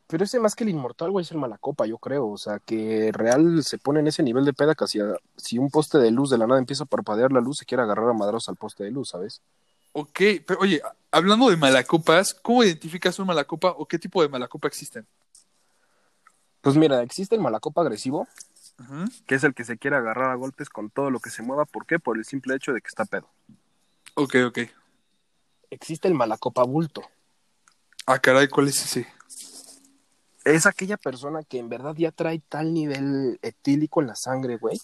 [0.06, 2.28] Pero ese más que el inmortal, güey, es el malacopa, yo creo.
[2.28, 4.84] O sea, que real se pone en ese nivel de peda que
[5.36, 7.82] si un poste de luz de la nada empieza a parpadear la luz, se quiere
[7.82, 9.40] agarrar a madros al poste de luz, ¿sabes?
[9.92, 14.68] Ok, pero oye, hablando de malacopas, ¿cómo identificas un malacopa o qué tipo de malacopa
[14.68, 15.06] existen?
[16.60, 18.26] Pues mira, existe el malacopa agresivo,
[19.26, 21.64] que es el que se quiere agarrar a golpes con todo lo que se mueva.
[21.64, 21.98] ¿Por qué?
[21.98, 23.30] Por el simple hecho de que está pedo.
[24.14, 24.58] Ok, ok.
[25.70, 27.02] Existe el malacopa bulto.
[28.06, 29.06] Ah, caray, ¿cuál es ese?
[30.44, 34.78] Es aquella persona que en verdad ya trae tal nivel etílico en la sangre, güey,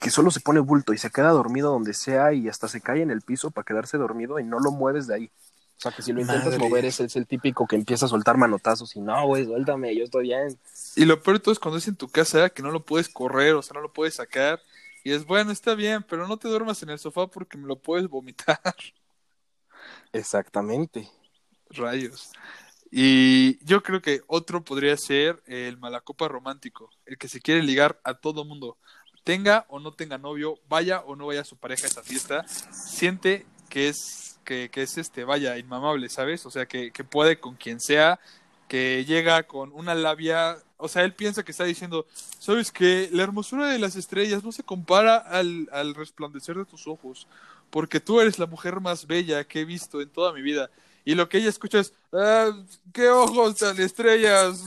[0.00, 3.02] que solo se pone bulto y se queda dormido donde sea y hasta se cae
[3.02, 5.30] en el piso para quedarse dormido y no lo mueves de ahí.
[5.78, 8.38] O sea, que si lo intentas mover es, es, el típico que empieza a soltar
[8.38, 10.58] manotazos y no, güey, suéltame, yo estoy bien.
[10.96, 13.08] Y lo peor de todo es cuando es en tu casa que no lo puedes
[13.08, 14.60] correr, o sea, no lo puedes sacar.
[15.04, 17.76] Y es bueno, está bien, pero no te duermas en el sofá porque me lo
[17.76, 18.58] puedes vomitar.
[20.12, 21.08] Exactamente.
[21.70, 22.30] Rayos.
[22.90, 28.00] Y yo creo que otro podría ser el malacopa romántico, el que se quiere ligar
[28.04, 28.76] a todo mundo.
[29.24, 33.44] Tenga o no tenga novio, vaya o no vaya su pareja a esa fiesta, siente
[33.68, 36.46] que es que, es este, vaya, inmamable, ¿sabes?
[36.46, 38.20] O sea, que, que puede con quien sea,
[38.68, 42.06] que llega con una labia, o sea, él piensa que está diciendo,
[42.38, 46.86] ¿sabes que La hermosura de las estrellas no se compara al, al resplandecer de tus
[46.86, 47.26] ojos,
[47.70, 50.70] porque tú eres la mujer más bella que he visto en toda mi vida.
[51.06, 52.50] Y lo que ella escucha es, ah,
[52.92, 54.64] ¿qué ojos tan estrellas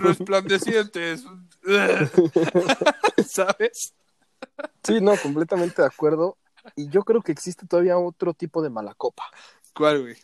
[0.00, 1.22] resplandecientes?
[3.28, 3.92] ¿Sabes?
[4.82, 6.38] Sí, no, completamente de acuerdo.
[6.76, 9.24] Y yo creo que existe todavía otro tipo de malacopa.
[9.74, 10.16] ¿Cuál, güey?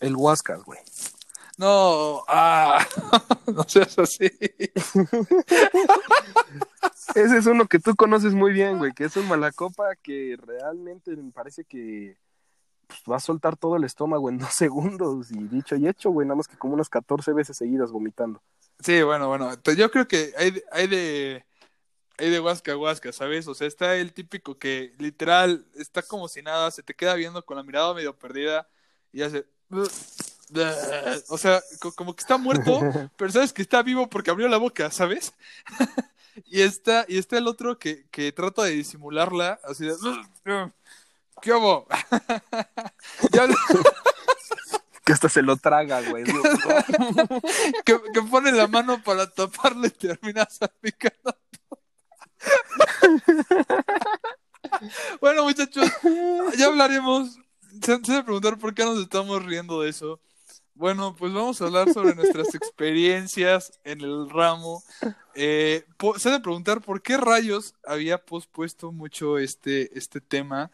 [0.00, 0.80] El Huascas, güey.
[1.58, 2.86] No, ah,
[3.54, 4.30] no seas así.
[7.14, 11.14] Ese es uno que tú conoces muy bien, güey, que es un malacopa que realmente
[11.16, 12.16] me parece que
[12.88, 15.30] pues, va a soltar todo el estómago en dos segundos.
[15.30, 18.42] Y dicho y hecho, güey, nada más que como unas 14 veces seguidas vomitando.
[18.80, 19.50] Sí, bueno, bueno.
[19.76, 21.44] Yo creo que hay, hay de
[22.18, 23.46] hay de Huasca Huasca, ¿sabes?
[23.46, 27.44] O sea, está el típico que literal está como si nada, se te queda viendo
[27.44, 28.68] con la mirada medio perdida
[29.12, 29.46] y hace.
[31.28, 31.62] O sea,
[31.94, 32.80] como que está muerto,
[33.18, 35.34] pero sabes que está vivo porque abrió la boca, ¿sabes?
[36.46, 39.92] y está, y está el otro que, que trata de disimularla, así de.
[41.42, 41.86] ¿Qué hago?
[45.04, 46.24] que hasta se lo traga, güey.
[47.84, 51.36] que, que, pone la mano para taparle y termina salpicando
[55.20, 55.90] bueno, muchachos,
[56.56, 57.38] ya hablaremos.
[57.82, 60.20] Se, se preguntar por qué nos estamos riendo de eso.
[60.74, 64.84] Bueno, pues vamos a hablar sobre nuestras experiencias en el ramo.
[65.34, 65.84] Eh,
[66.18, 70.70] se de preguntar por qué rayos había pospuesto mucho este, este tema.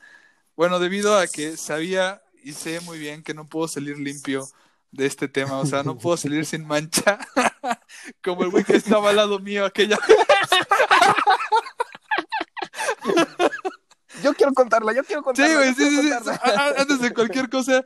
[0.57, 4.47] Bueno, debido a que sabía y sé muy bien que no puedo salir limpio
[4.91, 7.19] de este tema, o sea, no puedo salir sin mancha,
[8.23, 9.99] como el güey que estaba al lado mío aquella
[14.23, 15.51] yo quiero contarla, yo quiero contarla.
[15.51, 16.11] Sí, güey, sí, sí,
[16.79, 17.85] Antes de cualquier cosa,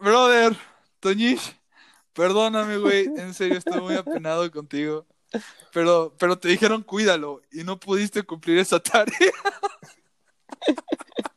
[0.00, 0.56] brother,
[0.98, 1.56] Toñish,
[2.12, 5.06] perdóname, güey, en serio, estoy muy apenado contigo.
[5.72, 9.32] Pero, pero te dijeron cuídalo y no pudiste cumplir esa tarea.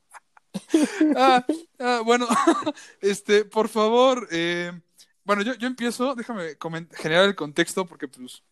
[1.15, 1.45] Ah,
[1.79, 2.27] ah, bueno,
[3.01, 4.71] este, por favor, eh,
[5.23, 6.57] bueno, yo, yo empiezo, déjame
[6.93, 8.43] generar el contexto porque pues,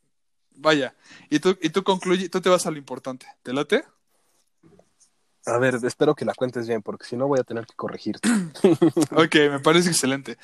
[0.55, 0.95] vaya,
[1.29, 3.83] y tú, y tú concluye, tú te vas a lo importante, ¿te late?
[5.45, 8.29] A ver, espero que la cuentes bien, porque si no voy a tener que corregirte.
[9.11, 10.37] ok, me parece excelente.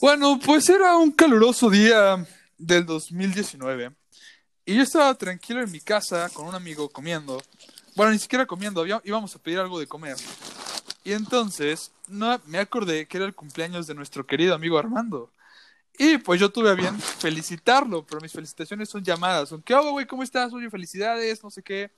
[0.00, 2.24] Bueno, pues era un caluroso día
[2.58, 3.92] del 2019
[4.64, 7.42] y yo estaba tranquilo en mi casa con un amigo comiendo.
[7.94, 10.16] Bueno, ni siquiera comiendo, íbamos a pedir algo de comer.
[11.06, 15.30] Y entonces no, me acordé que era el cumpleaños de nuestro querido amigo Armando.
[15.96, 19.50] Y pues yo tuve a bien felicitarlo, pero mis felicitaciones son llamadas.
[19.50, 20.04] Son, ¿qué hago, güey?
[20.04, 20.52] ¿Cómo estás?
[20.52, 21.92] Oye, felicidades, no sé qué.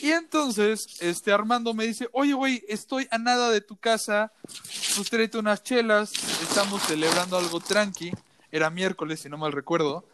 [0.00, 5.34] Y entonces, este Armando me dice, oye, güey, estoy a nada de tu casa, pues
[5.34, 8.12] unas chelas, estamos celebrando algo tranqui,
[8.52, 10.04] era miércoles, si no mal recuerdo,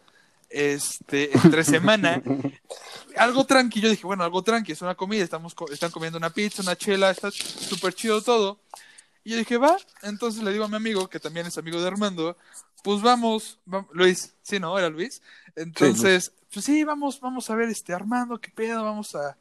[0.55, 2.23] este, entre semana,
[3.17, 6.61] algo tranqui, yo dije, bueno, algo tranqui, es una comida, estamos, están comiendo una pizza,
[6.61, 8.59] una chela, está súper chido todo.
[9.25, 11.87] Y yo dije, va, entonces le digo a mi amigo, que también es amigo de
[11.87, 12.37] Armando,
[12.83, 13.59] pues vamos,
[13.91, 14.77] Luis, sí, ¿no?
[14.77, 15.21] Era Luis.
[15.55, 19.35] Entonces, pues sí, vamos, vamos a ver este Armando, qué pedo, vamos a,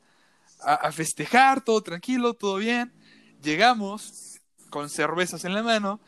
[0.61, 2.93] a, festejar, todo tranquilo, todo bien.
[3.41, 6.01] Llegamos con cervezas en la mano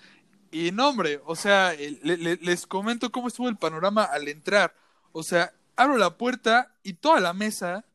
[0.51, 4.75] y no, hombre, o sea, les comento cómo estuvo el panorama al entrar.
[5.19, 7.87] O sea, abro la puerta y toda la mesa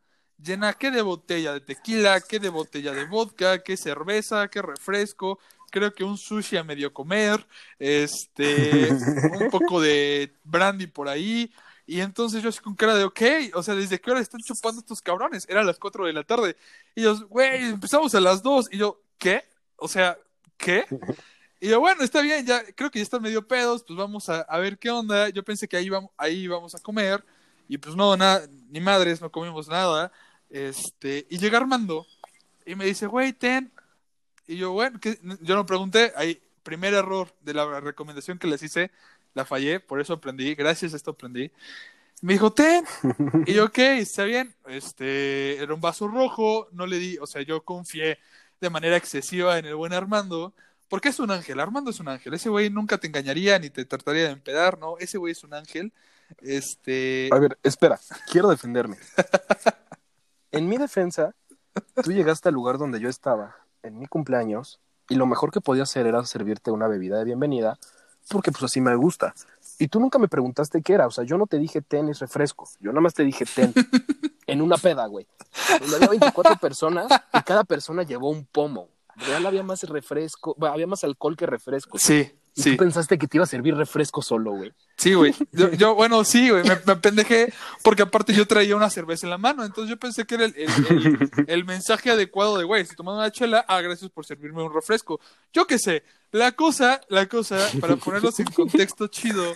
[0.42, 2.20] llena, ¿qué de botella de tequila?
[2.20, 3.62] ¿Qué de botella de vodka?
[3.62, 4.48] ¿Qué cerveza?
[4.48, 5.38] ¿Qué refresco?
[5.70, 7.46] Creo que un sushi a medio comer,
[7.78, 8.90] este,
[9.40, 11.54] un poco de brandy por ahí.
[11.86, 13.22] Y entonces yo así con cara de, ok,
[13.54, 15.46] o sea, ¿desde qué hora están chupando estos cabrones?
[15.48, 16.58] Era las 4 de la tarde.
[16.96, 18.70] Y ellos, güey, empezamos a las 2.
[18.72, 19.44] Y yo, ¿qué?
[19.76, 20.18] O sea,
[20.58, 20.86] ¿qué?
[21.64, 24.58] Y yo, bueno, está bien, ya creo que ya están medio pedos, pues vamos a,
[24.58, 25.30] ver qué onda.
[25.30, 27.24] Yo pensé que ahí vamos, ahí vamos a comer.
[27.68, 30.12] Y pues no, nada, ni madres, no comimos nada.
[30.50, 32.08] Este, y llega Armando
[32.66, 33.72] y me dice, güey, ten.
[34.48, 38.64] Y yo, bueno, que yo no pregunté, ahí, primer error de la recomendación que les
[38.64, 38.90] hice,
[39.36, 41.52] la fallé, por eso aprendí, gracias a esto aprendí.
[42.24, 42.86] Me dijo, ten.
[43.46, 44.56] Y yo, ok, está bien.
[44.66, 48.18] Este, era un vaso rojo, no le di, o sea, yo confié
[48.60, 50.56] de manera excesiva en el buen Armando,
[50.92, 53.86] porque es un ángel, Armando es un ángel, ese güey nunca te engañaría ni te
[53.86, 54.98] trataría de empedar, ¿no?
[54.98, 55.94] Ese güey es un ángel.
[56.42, 57.30] Este...
[57.32, 57.98] A ver, espera,
[58.30, 58.98] quiero defenderme.
[60.52, 61.34] en mi defensa,
[62.04, 65.84] tú llegaste al lugar donde yo estaba, en mi cumpleaños, y lo mejor que podía
[65.84, 67.80] hacer era servirte una bebida de bienvenida,
[68.28, 69.34] porque pues así me gusta.
[69.80, 72.20] Y tú nunca me preguntaste qué era, o sea, yo no te dije ten es
[72.20, 73.74] refresco, yo nada más te dije ten.
[74.46, 75.26] en una peda, güey.
[75.80, 78.90] Donde había 24 personas y cada persona llevó un pomo.
[79.28, 81.98] Real había más refresco, había más alcohol que refresco.
[81.98, 82.32] Sí.
[82.54, 84.74] ¿Y tú pensaste que te iba a servir refresco solo, güey?
[84.98, 85.34] Sí, güey.
[85.78, 86.64] Yo, bueno, sí, güey.
[86.64, 89.64] Me, me pendejé porque aparte yo traía una cerveza en la mano.
[89.64, 90.46] Entonces yo pensé que era
[91.48, 95.22] el, mensaje adecuado de, güey, si tomas una chela, ah, gracias por servirme un refresco.
[95.54, 96.04] Yo qué sé.
[96.32, 99.54] La cosa, la cosa, para ponerlos en contexto chido,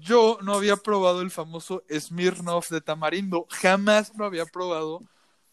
[0.00, 3.46] yo no había probado el famoso Smirnoff de tamarindo.
[3.50, 5.00] Jamás lo había probado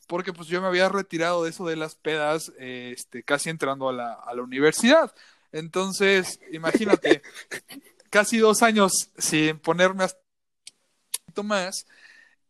[0.07, 3.93] porque pues yo me había retirado de eso de las pedas este, casi entrando a
[3.93, 5.13] la, a la universidad.
[5.51, 7.21] Entonces, imagínate,
[8.09, 11.85] casi dos años sin ponerme hasta más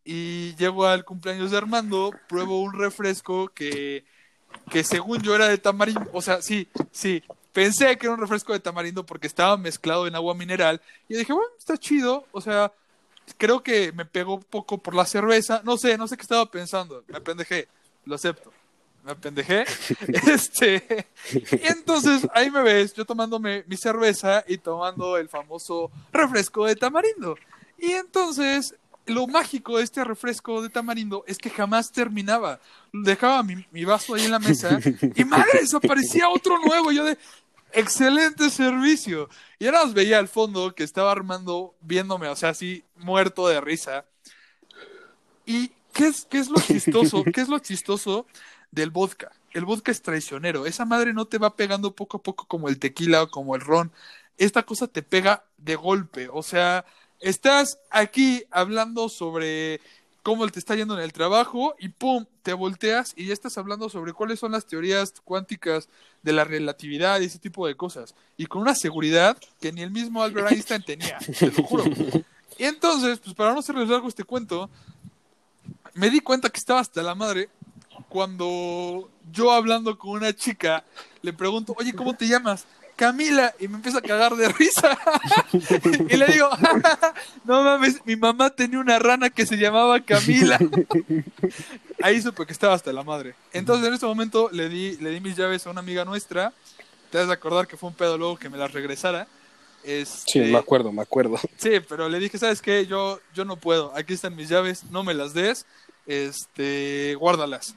[0.04, 4.06] y llego al cumpleaños de Armando, pruebo un refresco que,
[4.70, 8.52] que según yo era de tamarindo, o sea, sí, sí, pensé que era un refresco
[8.52, 12.74] de tamarindo porque estaba mezclado en agua mineral y dije, bueno, está chido, o sea,
[13.38, 16.50] creo que me pegó un poco por la cerveza, no sé, no sé qué estaba
[16.50, 17.68] pensando, me pendejé,
[18.06, 18.52] lo acepto
[19.04, 19.66] me apendejé.
[20.32, 26.66] este, y entonces ahí me ves, yo tomándome mi cerveza y tomando el famoso refresco
[26.66, 27.36] de tamarindo.
[27.78, 32.60] Y entonces, lo mágico de este refresco de tamarindo es que jamás terminaba.
[32.94, 34.80] Dejaba mi, mi vaso ahí en la mesa
[35.16, 36.92] y madre, desaparecía otro nuevo.
[36.92, 37.18] yo de,
[37.74, 39.30] excelente servicio.
[39.60, 43.62] Y ahora os veía al fondo que estaba Armando viéndome, o sea, así muerto de
[43.62, 44.06] risa.
[45.46, 47.24] ¿Y qué es, qué es lo chistoso?
[47.34, 48.26] ¿Qué es lo chistoso?
[48.74, 49.32] del vodka.
[49.52, 50.66] El vodka es traicionero.
[50.66, 53.62] Esa madre no te va pegando poco a poco como el tequila o como el
[53.62, 53.92] ron.
[54.38, 56.28] Esta cosa te pega de golpe.
[56.32, 56.86] O sea,
[57.20, 59.80] estás aquí hablando sobre
[60.24, 63.90] cómo te está yendo en el trabajo y pum, te volteas y ya estás hablando
[63.90, 65.90] sobre cuáles son las teorías cuánticas
[66.24, 68.16] de la relatividad y ese tipo de cosas.
[68.38, 71.84] Y con una seguridad que ni el mismo Albert Einstein tenía, te lo juro.
[72.58, 74.70] Y entonces, pues para no hacerles largo este cuento,
[75.94, 77.50] me di cuenta que estaba hasta la madre
[78.10, 80.84] cuando yo hablando con una chica
[81.22, 82.66] le pregunto, oye, ¿cómo te llamas?
[82.96, 84.98] Camila, y me empieza a cagar de risa.
[86.10, 86.50] y le digo,
[87.46, 90.60] no mames, mi mamá tenía una rana que se llamaba Camila.
[92.02, 93.36] ahí supe que estaba hasta la madre.
[93.52, 96.54] Entonces en ese momento le di, le di mis llaves a una amiga nuestra.
[97.10, 99.28] Te vas a acordar que fue un pedo luego que me las regresara.
[99.84, 101.38] Este, sí, me acuerdo, me acuerdo.
[101.58, 102.86] Sí, pero le dije, ¿sabes qué?
[102.86, 103.92] Yo, yo no puedo.
[103.96, 105.66] Aquí están mis llaves, no me las des.
[106.06, 107.76] Este, guárdalas.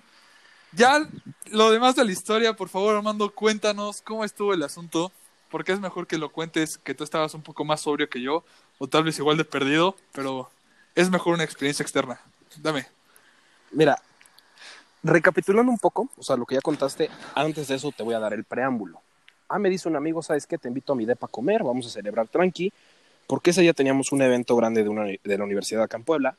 [0.77, 1.09] Ya
[1.51, 5.11] lo demás de la historia, por favor, Armando, cuéntanos cómo estuvo el asunto.
[5.51, 8.45] Porque es mejor que lo cuentes que tú estabas un poco más sobrio que yo,
[8.79, 10.51] o tal vez igual de perdido, pero
[10.95, 12.21] es mejor una experiencia externa.
[12.57, 12.87] Dame.
[13.71, 13.97] Mira,
[15.05, 18.19] recapitulando un poco, o sea, lo que ya contaste, antes de eso te voy a
[18.19, 19.01] dar el preámbulo.
[19.49, 20.59] Ah, me dice un amigo, ¿sabes qué?
[20.59, 22.73] Te invito a mi depa a comer, vamos a celebrar tranqui,
[23.29, 26.37] porque ese día teníamos un evento grande de, una, de la Universidad acá en Puebla,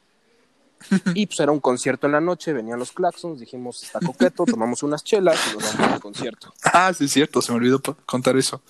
[1.13, 4.83] y pues era un concierto en la noche, venían los claxons, dijimos, está coqueto, tomamos
[4.83, 6.53] unas chelas y nos vamos al concierto.
[6.63, 8.61] Ah, sí, es cierto, se me olvidó contar eso.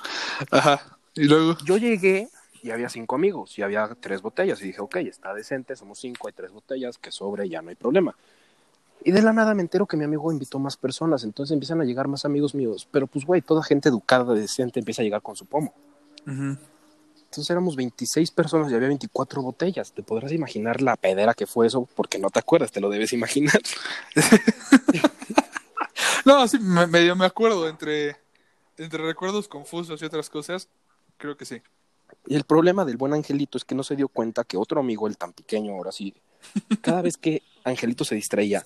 [0.51, 1.57] Ajá, y luego...
[1.65, 2.29] Yo llegué
[2.63, 6.27] y había cinco amigos y había tres botellas y dije, ok, está decente, somos cinco,
[6.27, 8.15] hay tres botellas, que sobre, ya no hay problema.
[9.03, 11.85] Y de la nada me entero que mi amigo invitó más personas, entonces empiezan a
[11.85, 12.87] llegar más amigos míos.
[12.91, 15.73] Pero pues, güey, toda gente educada, decente, empieza a llegar con su pomo.
[17.27, 19.91] Entonces éramos 26 personas y había 24 botellas.
[19.91, 23.11] Te podrás imaginar la pedera que fue eso, porque no te acuerdas, te lo debes
[23.11, 23.59] imaginar.
[26.25, 28.15] no, sí, medio me acuerdo entre,
[28.77, 30.69] entre recuerdos confusos y otras cosas.
[31.17, 31.61] Creo que sí.
[32.27, 35.07] Y el problema del buen Angelito es que no se dio cuenta que otro amigo,
[35.07, 36.15] el tan pequeño ahora sí,
[36.81, 38.63] cada vez que Angelito se distraía,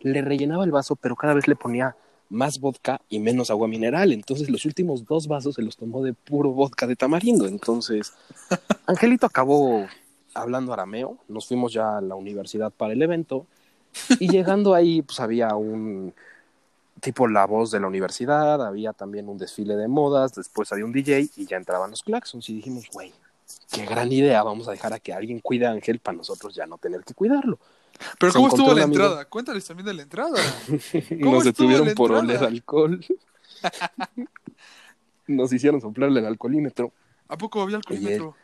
[0.00, 1.94] le rellenaba el vaso, pero cada vez le ponía
[2.30, 4.12] más vodka y menos agua mineral.
[4.12, 7.46] Entonces los últimos dos vasos se los tomó de puro vodka de tamarindo.
[7.46, 8.12] Entonces
[8.86, 9.86] Angelito acabó
[10.32, 11.18] hablando arameo.
[11.28, 13.46] Nos fuimos ya a la universidad para el evento.
[14.18, 16.14] Y llegando ahí, pues había un
[17.00, 20.92] tipo la voz de la universidad, había también un desfile de modas, después había un
[20.92, 22.48] DJ y ya entraban los claxons.
[22.48, 23.12] Y dijimos, güey,
[23.72, 26.66] qué gran idea, vamos a dejar a que alguien cuide a Ángel para nosotros ya
[26.66, 27.58] no tener que cuidarlo.
[28.18, 29.24] Pero ¿cómo estuvo la entrada?
[29.26, 30.38] Cuéntales también de la entrada.
[31.10, 33.04] Nos detuvieron por oler alcohol.
[35.26, 36.92] Nos hicieron soplarle el alcoholímetro.
[37.28, 38.34] ¿A poco había alcoholímetro?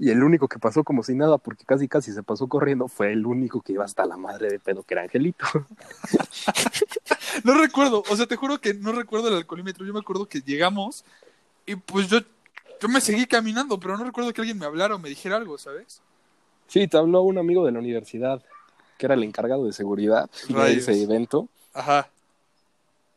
[0.00, 3.12] Y el, único que pasó como si nada, porque casi casi se pasó corriendo, fue
[3.12, 5.44] el único que iba hasta la madre de pedo, que era Angelito.
[7.44, 9.84] no recuerdo, o sea, te juro que no recuerdo el alcoholímetro.
[9.84, 11.04] Yo me acuerdo que llegamos
[11.66, 12.20] y pues yo,
[12.80, 15.58] yo me seguí caminando, pero no recuerdo que alguien me hablara o me dijera algo,
[15.58, 16.00] ¿sabes?
[16.68, 18.40] Sí, te habló un amigo de la universidad
[18.98, 21.48] que era el encargado de seguridad de ese evento.
[21.72, 22.10] Ajá.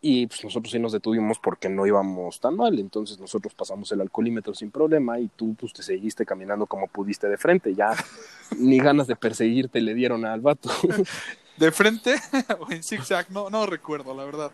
[0.04, 4.02] Y pues nosotros sí nos detuvimos porque no íbamos tan mal, entonces nosotros pasamos el
[4.02, 7.94] alcoholímetro sin problema y tú pues te seguiste caminando como pudiste de frente, ya
[8.58, 10.72] ni ganas de perseguirte le dieron al vato.
[11.58, 12.16] ¿De frente
[12.60, 13.30] o en zigzag?
[13.30, 14.52] No, no recuerdo, la verdad.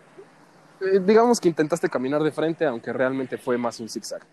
[0.82, 4.26] Eh, digamos que intentaste caminar de frente, aunque realmente fue más un zigzag.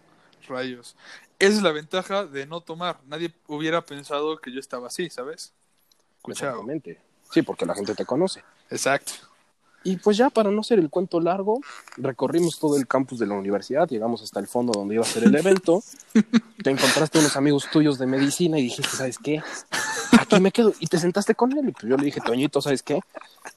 [0.48, 0.96] Rayos.
[1.38, 2.98] Esa es la ventaja de no tomar.
[3.06, 5.52] Nadie hubiera pensado que yo estaba así, ¿sabes?
[6.26, 7.00] Exactamente.
[7.30, 8.42] Sí, porque la gente te conoce.
[8.70, 9.12] Exacto.
[9.86, 11.60] Y pues ya para no ser el cuento largo,
[11.98, 15.24] recorrimos todo el campus de la universidad, llegamos hasta el fondo donde iba a ser
[15.24, 15.82] el evento,
[16.62, 19.42] te encontraste unos amigos tuyos de medicina y dijiste, ¿sabes qué?
[20.18, 20.72] Aquí me quedo.
[20.80, 21.68] Y te sentaste con él.
[21.68, 22.98] Y pues yo le dije, Toñito, ¿sabes qué?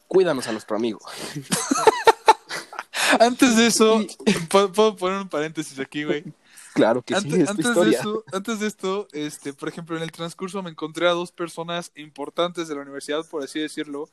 [0.09, 0.99] Cuídanos a nuestro amigo.
[3.21, 4.05] Antes de eso,
[4.49, 6.25] ¿puedo poner un paréntesis aquí, güey?
[6.77, 10.11] Claro que antes, sí, antes De esto, antes de esto, este, por ejemplo, en el
[10.11, 14.09] transcurso me encontré a dos personas importantes de la universidad, por así decirlo,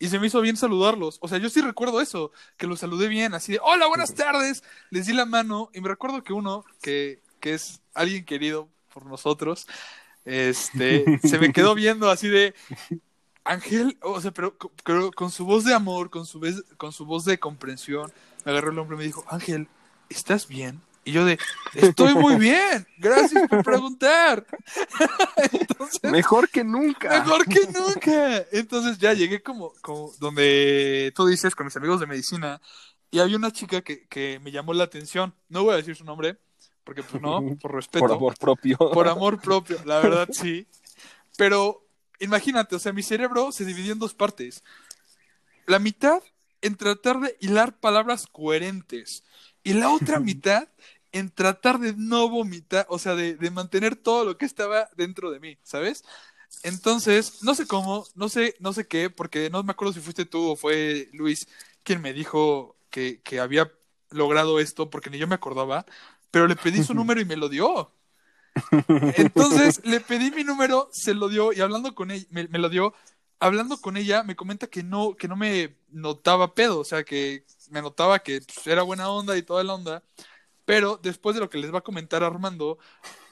[0.00, 1.18] y se me hizo bien saludarlos.
[1.20, 4.64] O sea, yo sí recuerdo eso, que los saludé bien, así de, hola, buenas tardes,
[4.90, 9.06] les di la mano, y me recuerdo que uno, que, que es alguien querido por
[9.06, 9.68] nosotros,
[10.24, 12.54] este, se me quedó viendo así de,
[13.44, 16.40] Ángel, o sea, pero, pero, con su voz de amor, con su,
[16.76, 18.12] con su voz de comprensión,
[18.44, 19.68] me agarró el hombre y me dijo, Ángel,
[20.10, 20.80] ¿estás bien?
[21.08, 21.38] Y yo de,
[21.72, 24.46] estoy muy bien, gracias por preguntar.
[26.02, 27.08] mejor que nunca.
[27.08, 28.44] Mejor que nunca.
[28.52, 32.60] Entonces ya llegué como, como donde tú dices, con mis amigos de medicina,
[33.10, 35.34] y había una chica que, que me llamó la atención.
[35.48, 36.36] No voy a decir su nombre,
[36.84, 38.04] porque pues no, por respeto.
[38.04, 38.76] Por amor propio.
[38.76, 40.66] Por amor propio, la verdad sí.
[41.38, 41.88] Pero
[42.20, 44.62] imagínate, o sea, mi cerebro se dividió en dos partes.
[45.64, 46.20] La mitad
[46.60, 49.24] en tratar de hilar palabras coherentes
[49.68, 50.68] y la otra mitad
[51.12, 55.30] en tratar de no vomitar, o sea, de, de, mantener todo lo que estaba dentro
[55.30, 56.04] de mí, ¿sabes?
[56.62, 60.24] Entonces, no sé cómo, no sé, no sé qué, porque no me acuerdo si fuiste
[60.24, 61.48] tú o fue Luis
[61.82, 63.72] quien me dijo que, que había
[64.10, 65.86] logrado esto, porque ni yo me acordaba,
[66.30, 67.92] pero le pedí su número y me lo dio.
[69.16, 72.68] Entonces, le pedí mi número, se lo dio, y hablando con ella, me, me lo
[72.68, 72.94] dio,
[73.40, 77.44] hablando con ella, me comenta que no, que no me notaba pedo, o sea, que
[77.70, 80.02] me notaba que pues, era buena onda y toda la onda,
[80.68, 82.76] pero después de lo que les va a comentar Armando,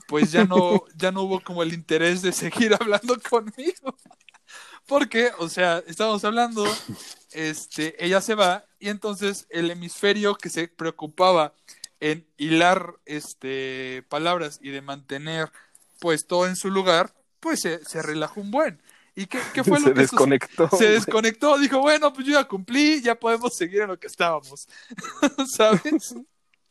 [0.08, 3.94] pues ya no, ya no hubo como el interés de seguir hablando conmigo.
[4.86, 6.64] Porque, o sea, estábamos hablando,
[7.32, 11.52] este, ella se va y entonces el hemisferio que se preocupaba
[12.00, 15.52] en hilar este, palabras y de mantener
[16.00, 18.82] pues todo en su lugar, pues se, se relajó un buen.
[19.14, 20.70] ¿Y qué, qué fue lo se que desconectó.
[20.70, 24.66] Se desconectó, dijo, bueno, pues yo ya cumplí, ya podemos seguir en lo que estábamos.
[25.54, 26.14] ¿Sabes?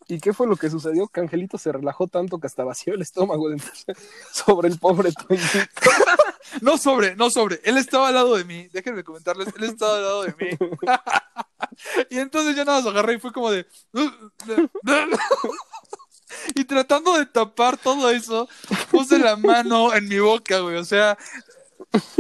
[0.08, 1.08] ¿Y qué fue lo que sucedió?
[1.08, 3.62] Que Angelito se relajó tanto que hasta vació el estómago de-
[4.32, 5.46] sobre el pobre Toñito.
[6.62, 7.60] No sobre, no sobre.
[7.66, 8.70] Él estaba al lado de mí.
[8.72, 10.58] Déjenme comentarles, él estaba al lado de mí.
[12.12, 13.66] y entonces yo nada más agarré y fue como de.
[16.54, 18.48] y tratando de tapar todo eso,
[18.92, 20.78] puse la mano en mi boca, güey.
[20.78, 21.18] O sea,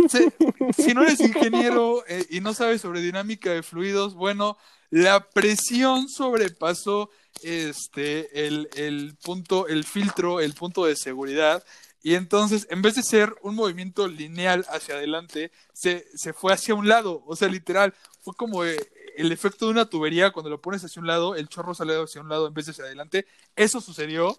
[0.10, 0.34] se-
[0.78, 4.58] si no eres ingeniero eh, y no sabes sobre dinámica de fluidos, bueno,
[4.90, 7.10] la presión sobrepasó
[7.44, 11.64] este el, el punto, el filtro, el punto de seguridad.
[12.02, 16.76] Y entonces, en vez de ser un movimiento lineal hacia adelante, se, se fue hacia
[16.76, 17.24] un lado.
[17.26, 18.78] O sea, literal, fue como eh,
[19.18, 22.22] el efecto de una tubería, cuando lo pones hacia un lado, el chorro sale hacia
[22.22, 23.26] un lado en vez de hacia adelante.
[23.56, 24.38] Eso sucedió.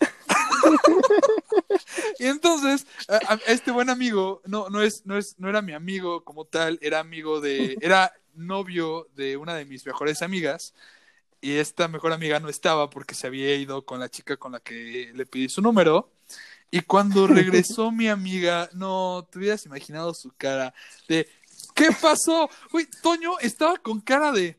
[2.18, 2.86] y entonces,
[3.46, 7.00] este buen amigo, no, no es, no es, no era mi amigo como tal, era
[7.00, 10.74] amigo de, era novio de una de mis mejores amigas.
[11.40, 14.60] Y esta mejor amiga no estaba porque se había ido con la chica con la
[14.60, 16.10] que le pedí su número.
[16.70, 20.74] Y cuando regresó mi amiga, no, te hubieras imaginado su cara
[21.08, 21.28] de,
[21.74, 22.50] ¿qué pasó?
[22.72, 24.58] Uy, Toño estaba con cara de,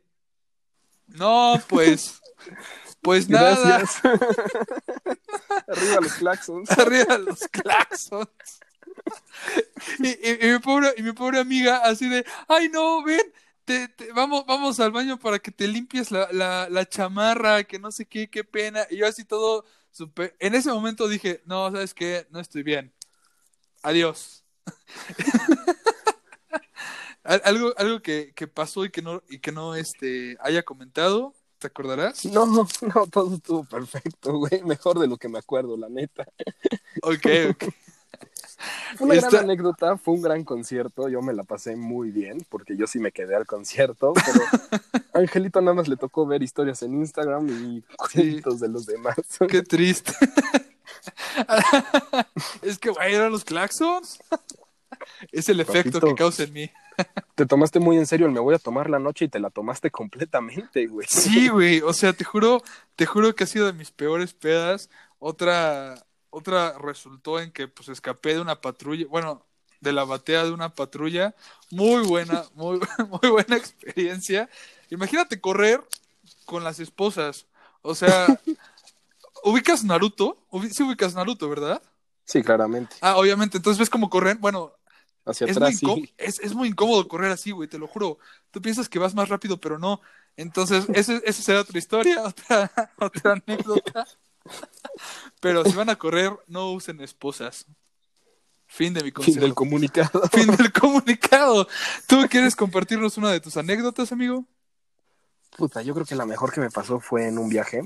[1.07, 2.19] no, pues,
[3.01, 4.01] pues nada, Gracias.
[5.67, 6.71] Arriba los claxons.
[6.71, 8.29] arriba los claxons.
[9.99, 13.21] Y, y- y mi pobre, y mi pobre amiga así de, ay no, ven,
[13.69, 17.77] te, te- vamos, vamos al baño para que te limpies la, la, la chamarra, que
[17.77, 18.87] no sé qué, qué pena.
[18.89, 19.63] Y yo así todo,
[19.95, 22.25] supe- en ese momento dije, no, ¿sabes qué?
[22.31, 22.91] No estoy bien.
[23.83, 24.43] Adiós.
[27.23, 31.35] Al- algo algo que, que pasó y que no, y que no este, haya comentado,
[31.59, 32.25] ¿te acordarás?
[32.25, 32.67] No, no,
[33.11, 34.63] todo estuvo perfecto, güey.
[34.63, 36.25] Mejor de lo que me acuerdo, la neta.
[37.03, 37.65] Ok, ok.
[38.97, 41.09] Fue una Esta- gran anécdota, fue un gran concierto.
[41.09, 44.13] Yo me la pasé muy bien, porque yo sí me quedé al concierto.
[44.13, 44.81] Pero
[45.13, 49.15] Angelito nada más le tocó ver historias en Instagram y cuentos de los demás.
[49.47, 50.13] Qué triste.
[52.61, 54.19] es que, güey, eran los claxons.
[55.31, 56.71] Es el efecto que causa en mí.
[57.35, 59.49] Te tomaste muy en serio el me voy a tomar la noche y te la
[59.49, 61.07] tomaste completamente, güey.
[61.09, 61.81] Sí, güey.
[61.81, 62.61] O sea, te juro,
[62.95, 64.89] te juro que ha sido de mis peores pedas.
[65.19, 65.95] Otra,
[66.29, 69.45] otra resultó en que pues escapé de una patrulla, bueno,
[69.81, 71.35] de la batea de una patrulla.
[71.71, 72.79] Muy buena, muy,
[73.21, 74.49] muy buena experiencia.
[74.89, 75.83] Imagínate correr
[76.45, 77.47] con las esposas.
[77.81, 78.39] O sea,
[79.43, 80.37] ¿ubicas Naruto?
[80.51, 81.81] Ubi- Sí ubicas Naruto, ¿verdad?
[82.25, 82.95] Sí, claramente.
[83.01, 83.57] Ah, obviamente.
[83.57, 84.39] Entonces ves cómo corren.
[84.41, 84.73] Bueno,
[85.25, 86.13] Hacia es muy, atrás, sí.
[86.17, 88.19] es, es muy incómodo correr así, güey, te lo juro.
[88.51, 90.01] Tú piensas que vas más rápido, pero no.
[90.37, 94.07] Entonces, ese- esa será otra historia, otra, otra anécdota.
[95.39, 97.65] Pero si van a correr, no usen esposas.
[98.67, 99.39] Fin de mi Fin consejo.
[99.41, 100.21] del comunicado.
[100.31, 101.67] Fin del comunicado.
[102.07, 104.45] ¿Tú quieres compartirnos una de tus anécdotas, amigo?
[105.57, 107.81] Puta, yo creo que la mejor que me pasó fue en un viaje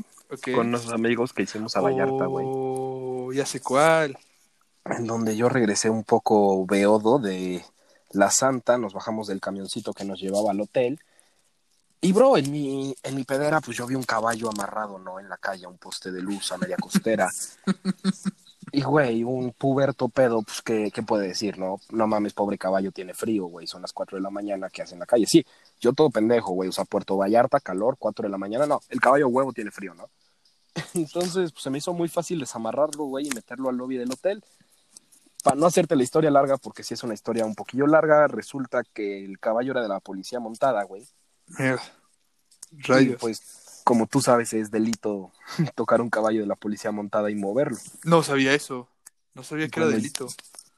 [0.53, 2.45] con unos amigos que hicimos a Vallarta, güey.
[2.47, 4.17] Oh, ya sé cuál.
[4.85, 7.63] En donde yo regresé un poco beodo de
[8.11, 10.99] La Santa, nos bajamos del camioncito que nos llevaba al hotel.
[12.03, 15.21] Y bro, en mi, en mi pedera, pues yo vi un caballo amarrado, ¿no?
[15.21, 17.29] En la calle, un poste de luz a media costera.
[18.71, 21.79] Y güey, un puberto pedo, pues ¿qué, qué puede decir, no?
[21.91, 23.67] No mames, pobre caballo, tiene frío, güey.
[23.67, 25.27] Son las 4 de la mañana, ¿qué hace en la calle?
[25.27, 25.45] Sí,
[25.79, 26.69] yo todo pendejo, güey.
[26.69, 28.65] O sea, Puerto Vallarta, calor, 4 de la mañana.
[28.65, 30.09] No, el caballo huevo tiene frío, ¿no?
[30.95, 34.43] Entonces, pues se me hizo muy fácil desamarrarlo, güey, y meterlo al lobby del hotel.
[35.43, 38.81] Para no hacerte la historia larga, porque si es una historia un poquillo larga, resulta
[38.91, 41.05] que el caballo era de la policía montada, güey.
[41.47, 41.83] Mierda.
[42.71, 43.17] Y Rayos.
[43.19, 45.31] pues, como tú sabes, es delito
[45.75, 47.77] tocar un caballo de la policía montada y moverlo.
[48.03, 48.87] No sabía eso.
[49.33, 50.27] No sabía que era delito.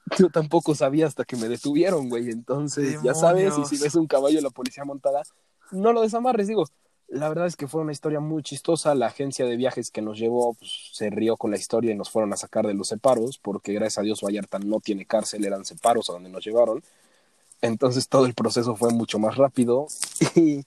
[0.17, 2.29] Yo tampoco sabía hasta que me detuvieron, güey.
[2.29, 5.23] Entonces, ya sabes, y si ves un caballo de la policía montada,
[5.71, 6.47] no lo desamarres.
[6.47, 6.65] Digo,
[7.07, 8.93] la verdad es que fue una historia muy chistosa.
[8.93, 12.11] La agencia de viajes que nos llevó pues, se rió con la historia y nos
[12.11, 15.65] fueron a sacar de los separos, porque gracias a Dios Vallarta no tiene cárcel, eran
[15.65, 16.83] separos a donde nos llevaron.
[17.65, 19.87] Entonces todo el proceso fue mucho más rápido.
[20.35, 20.63] Y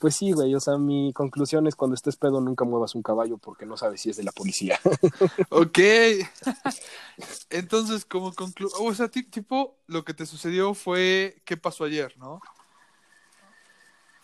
[0.00, 3.38] pues sí, güey, o sea, mi conclusión es cuando estés pedo nunca muevas un caballo
[3.38, 4.78] porque no sabes si es de la policía.
[5.50, 5.78] Ok.
[7.50, 8.68] Entonces, como conclu...
[8.80, 12.40] O sea, ti- tipo, lo que te sucedió fue qué pasó ayer, ¿no?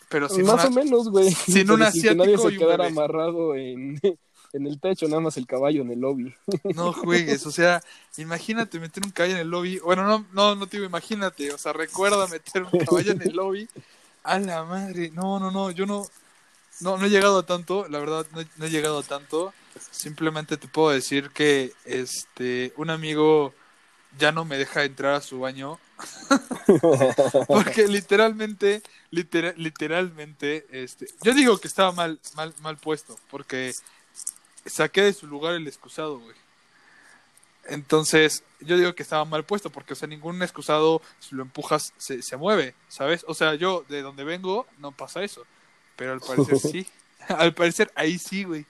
[0.09, 1.31] Pero sin más una- o menos, güey.
[1.31, 2.99] sin un que nadie asiático se y un quedara bebé.
[2.99, 4.01] amarrado en,
[4.53, 6.35] en el techo, nada más el caballo en el lobby.
[6.75, 7.81] No juegues, o sea,
[8.17, 9.79] imagínate meter un caballo en el lobby.
[9.79, 13.69] Bueno, no, no, no digo imagínate, o sea, recuerda meter un caballo en el lobby.
[14.23, 16.07] A la madre, no, no, no, yo no,
[16.81, 19.53] no, no he llegado a tanto, la verdad, no, he llegado a tanto.
[19.91, 23.55] Simplemente te puedo decir que este un amigo
[24.19, 25.79] ya no me deja entrar a su baño.
[27.49, 33.75] Porque literalmente, literalmente, este, yo digo que estaba mal, mal, mal puesto, porque
[34.67, 36.37] saqué de su lugar el excusado, güey.
[37.67, 41.93] Entonces, yo digo que estaba mal puesto, porque, o sea, ningún excusado, si lo empujas,
[41.99, 43.25] se, se mueve, ¿sabes?
[43.29, 45.45] O sea, yo, de donde vengo, no pasa eso.
[45.97, 46.87] Pero al parecer sí.
[47.29, 48.67] al parecer ahí sí, güey.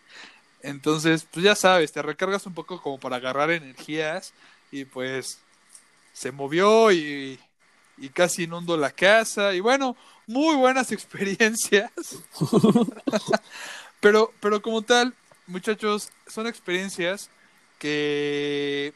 [0.63, 4.35] Entonces, pues ya sabes, te recargas un poco como para agarrar energías
[4.71, 5.39] y pues
[6.13, 7.41] se movió y,
[7.97, 11.91] y casi inundó la casa y bueno, muy buenas experiencias.
[14.01, 15.15] pero, pero como tal,
[15.51, 17.31] muchachos, son experiencias
[17.79, 18.95] que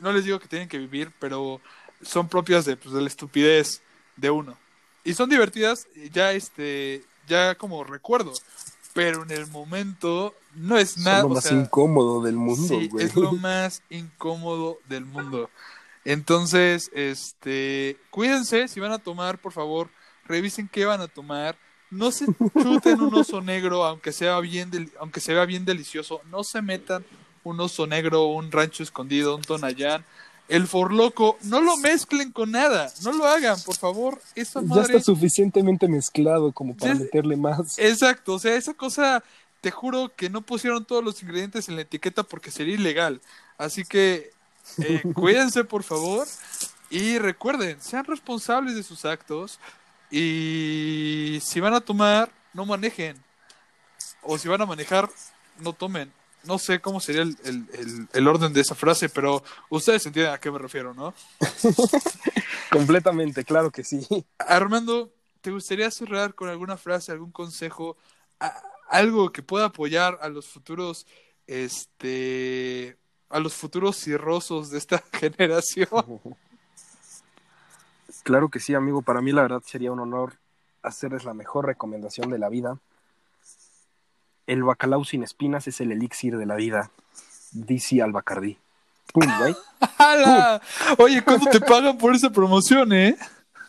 [0.00, 1.60] no les digo que tienen que vivir, pero
[2.02, 3.82] son propias de, pues, de la estupidez
[4.16, 4.56] de uno.
[5.04, 8.32] Y son divertidas, ya este, ya como recuerdo.
[8.92, 11.18] Pero en el momento no es nada.
[11.18, 15.50] Es lo más incómodo del mundo, sí, Es lo más incómodo del mundo.
[16.04, 19.90] Entonces, este, cuídense, si van a tomar, por favor,
[20.26, 21.56] revisen qué van a tomar.
[21.94, 22.26] No se
[22.60, 26.20] chuten un oso negro, aunque sea bien, aunque se vea bien delicioso.
[26.30, 27.04] No se metan
[27.44, 30.04] un oso negro, un rancho escondido, un tonayán
[30.48, 34.20] el forloco, no lo mezclen con nada, no lo hagan, por favor.
[34.34, 37.78] Esa Ya está suficientemente mezclado como para meterle más.
[37.78, 39.24] Exacto, o sea, esa cosa,
[39.60, 43.20] te juro que no pusieron todos los ingredientes en la etiqueta porque sería ilegal.
[43.56, 44.32] Así que
[44.78, 46.26] eh, cuídense, por favor,
[46.90, 49.58] y recuerden, sean responsables de sus actos
[50.10, 53.22] y si van a tomar, no manejen.
[54.22, 55.08] O si van a manejar,
[55.58, 56.12] no tomen
[56.46, 60.58] no sé cómo sería el, orden de esa frase, pero ustedes entienden a qué me
[60.58, 61.14] refiero, ¿no?
[62.70, 64.06] Completamente, claro que sí.
[64.38, 67.96] Armando, ¿te gustaría cerrar con alguna frase, algún consejo,
[68.88, 71.06] algo que pueda apoyar a los futuros,
[71.46, 72.96] este,
[73.28, 75.88] a los futuros cirrosos de esta generación?
[78.22, 79.02] Claro que sí, amigo.
[79.02, 80.34] Para mí, la verdad, sería un honor
[80.82, 82.78] hacerles la mejor recomendación de la vida
[84.46, 86.90] el bacalao sin espinas es el elixir de la vida.
[87.52, 88.58] Dice al Bacardí.
[89.12, 89.54] ¡Pum, güey!
[90.98, 93.16] Oye, ¿cuánto te pagan por esa promoción, eh?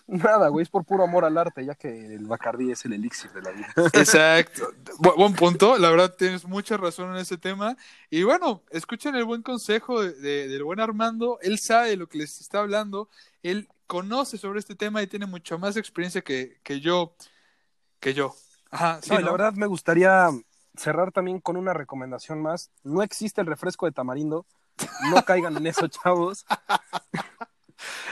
[0.08, 3.32] Nada, güey, es por puro amor al arte, ya que el Bacardí es el elixir
[3.32, 3.68] de la vida.
[3.93, 4.70] Exacto.
[5.18, 7.76] buen punto, la verdad tienes mucha razón en ese tema.
[8.10, 12.20] Y bueno, escuchen el buen consejo de, del buen Armando, él sabe de lo que
[12.20, 13.10] les está hablando,
[13.43, 17.16] él conoce sobre este tema y tiene mucha más experiencia que, que yo.
[18.00, 18.36] Que yo.
[18.72, 20.30] Ajá, sí, la verdad me gustaría
[20.76, 22.72] cerrar también con una recomendación más.
[22.84, 24.46] No existe el refresco de tamarindo.
[25.10, 26.46] No caigan en eso, chavos.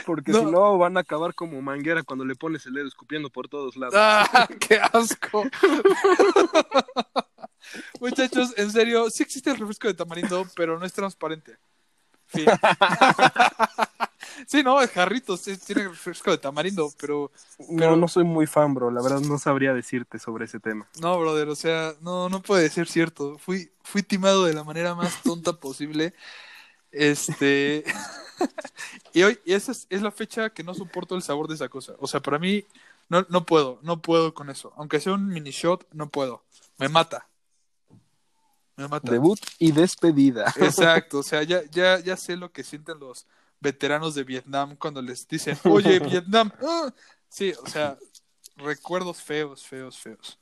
[0.06, 3.48] Porque si no, van a acabar como manguera cuando le pones el dedo escupiendo por
[3.48, 3.94] todos lados.
[3.96, 5.44] ¡Ah, qué asco!
[8.00, 11.56] Muchachos, en serio, sí existe el refresco de tamarindo, pero no es transparente.
[12.32, 12.44] Sí.
[14.46, 17.30] Sí, no, es jarritos, tiene refresco de tamarindo, pero,
[17.68, 18.90] No, no soy muy fan, bro.
[18.90, 20.88] La verdad no sabría decirte sobre ese tema.
[21.00, 23.38] No, brother, o sea, no, no puede ser cierto.
[23.38, 26.14] Fui, fui timado de la manera más tonta posible.
[26.90, 27.84] Este.
[29.12, 31.94] y hoy, y esa es, la fecha que no soporto el sabor de esa cosa.
[31.98, 32.64] O sea, para mí,
[33.08, 34.72] no, no puedo, no puedo con eso.
[34.76, 36.44] Aunque sea un mini shot, no puedo.
[36.78, 37.28] Me mata.
[38.76, 39.10] Me mata.
[39.10, 40.52] Debut y despedida.
[40.56, 43.26] Exacto, o sea, ya, ya, ya sé lo que sienten los,
[43.60, 46.50] veteranos de Vietnam cuando les dicen, oye, Vietnam.
[46.62, 46.92] Ah".
[47.28, 47.98] Sí, o sea,
[48.56, 50.38] recuerdos feos, feos, feos.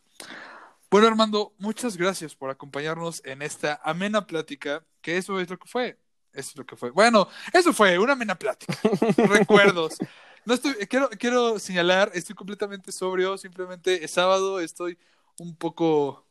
[0.91, 5.67] Bueno, Armando, muchas gracias por acompañarnos en esta amena plática, que eso es lo que
[5.67, 5.99] fue.
[6.33, 6.91] Eso es lo que fue.
[6.91, 8.79] Bueno, eso fue una amena plática.
[9.17, 9.97] Recuerdos.
[10.45, 14.99] No estoy, quiero, quiero señalar, estoy completamente sobrio, simplemente es sábado, estoy
[15.39, 16.27] un poco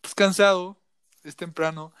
[0.00, 0.80] pues, cansado,
[1.24, 1.92] es temprano.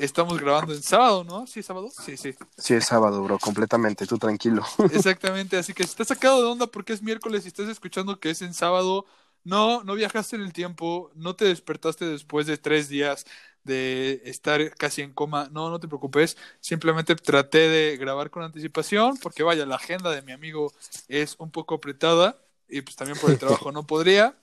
[0.00, 1.46] Estamos grabando en sábado, ¿no?
[1.46, 1.90] Sí, sábado.
[1.90, 2.34] Sí, sí.
[2.56, 4.62] Sí, es sábado, bro, completamente, tú tranquilo.
[4.92, 8.30] Exactamente, así que si estás sacado de onda porque es miércoles y estás escuchando que
[8.30, 9.04] es en sábado,
[9.44, 13.26] no, no viajaste en el tiempo, no te despertaste después de tres días
[13.62, 19.18] de estar casi en coma, no, no te preocupes, simplemente traté de grabar con anticipación
[19.18, 20.72] porque vaya, la agenda de mi amigo
[21.08, 22.38] es un poco apretada
[22.68, 24.34] y pues también por el trabajo no podría.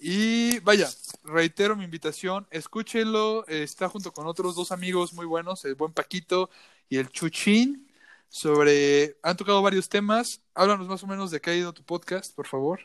[0.00, 0.88] Y vaya,
[1.24, 6.50] reitero mi invitación, escúchenlo, está junto con otros dos amigos muy buenos, el buen Paquito
[6.88, 7.88] y el Chuchín,
[8.28, 12.32] sobre, han tocado varios temas, háblanos más o menos de qué ha ido tu podcast,
[12.32, 12.78] por favor.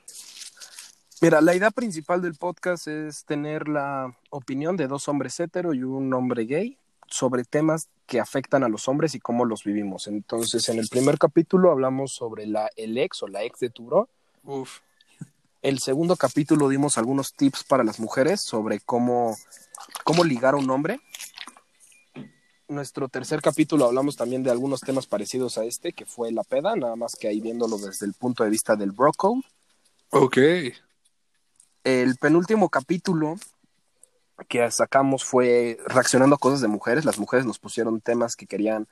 [1.21, 5.83] Mira, la idea principal del podcast es tener la opinión de dos hombres hetero y
[5.83, 10.07] un hombre gay sobre temas que afectan a los hombres y cómo los vivimos.
[10.07, 14.09] Entonces, en el primer capítulo hablamos sobre la, el ex o la ex de Turo.
[14.43, 14.79] Uf
[15.63, 19.37] El segundo capítulo dimos algunos tips para las mujeres sobre cómo,
[20.03, 20.99] cómo ligar a un hombre.
[22.67, 26.75] Nuestro tercer capítulo hablamos también de algunos temas parecidos a este, que fue la peda,
[26.75, 29.13] nada más que ahí viéndolo desde el punto de vista del bro
[30.09, 30.37] Ok.
[31.85, 33.37] El penúltimo capítulo
[34.49, 37.05] que sacamos fue reaccionando a cosas de mujeres.
[37.05, 38.89] Las mujeres nos pusieron temas que querían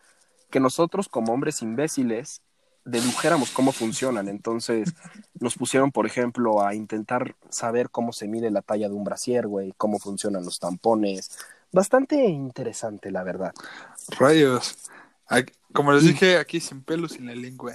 [0.49, 2.41] que nosotros como hombres imbéciles
[2.85, 4.27] dedujéramos cómo funcionan.
[4.27, 4.93] Entonces
[5.39, 9.47] nos pusieron, por ejemplo, a intentar saber cómo se mide la talla de un brasier,
[9.47, 11.37] güey, cómo funcionan los tampones.
[11.71, 13.53] Bastante interesante, la verdad.
[14.17, 14.77] Rayos.
[15.73, 17.73] Como les dije, aquí sin pelos y la lengua.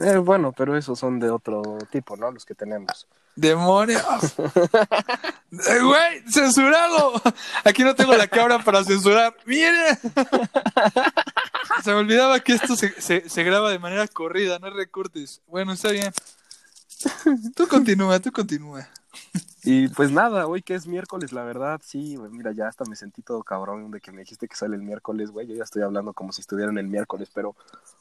[0.00, 2.30] Eh, bueno, pero esos son de otro tipo, ¿no?
[2.30, 3.06] Los que tenemos.
[3.38, 4.02] ¡Demonios!
[5.50, 6.22] Eh, ¡Güey!
[6.28, 7.22] ¡Censurado!
[7.64, 9.34] Aquí no tengo la cabra para censurar.
[9.46, 9.96] ¡Mire!
[11.84, 15.40] Se me olvidaba que esto se, se, graba de manera corrida, no recortes.
[15.46, 16.12] Bueno, está bien.
[17.54, 18.88] Tú continúa, tú continúa.
[19.62, 22.96] Y pues nada, hoy que es miércoles, la verdad, sí, güey, mira, ya hasta me
[22.96, 25.82] sentí todo cabrón de que me dijiste que sale el miércoles, güey, yo ya estoy
[25.82, 27.54] hablando como si estuviera en el miércoles, pero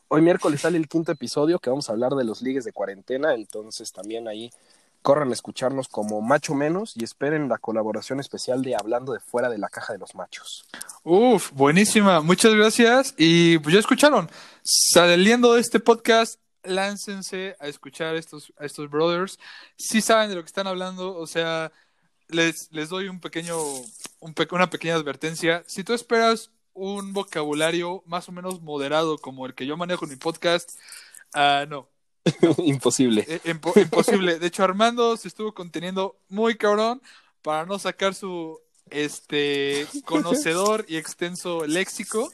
[0.08, 3.34] hoy miércoles sale el quinto episodio que vamos a hablar de los ligues de cuarentena,
[3.34, 4.52] entonces también ahí
[5.02, 9.50] corran a escucharnos como Macho Menos y esperen la colaboración especial de Hablando de Fuera
[9.50, 10.66] de la Caja de los Machos.
[11.04, 13.14] Uf, buenísima, muchas gracias.
[13.18, 14.30] Y pues ya escucharon,
[14.64, 19.40] saliendo de este podcast, láncense a escuchar estos, a estos brothers.
[19.78, 21.72] Si saben de lo que están hablando, o sea,
[22.28, 23.58] les, les doy un pequeño,
[24.20, 25.64] un una pequeña advertencia.
[25.68, 30.12] Si tú esperas un vocabulario más o menos moderado como el que yo manejo en
[30.12, 30.70] mi podcast,
[31.34, 31.90] uh, no,
[32.58, 33.26] imposible.
[33.28, 33.42] Eh,
[33.76, 34.40] imposible.
[34.40, 37.02] De hecho, Armando se estuvo conteniendo muy cabrón
[37.42, 38.60] para no sacar su
[38.90, 42.32] este conocedor y extenso léxico.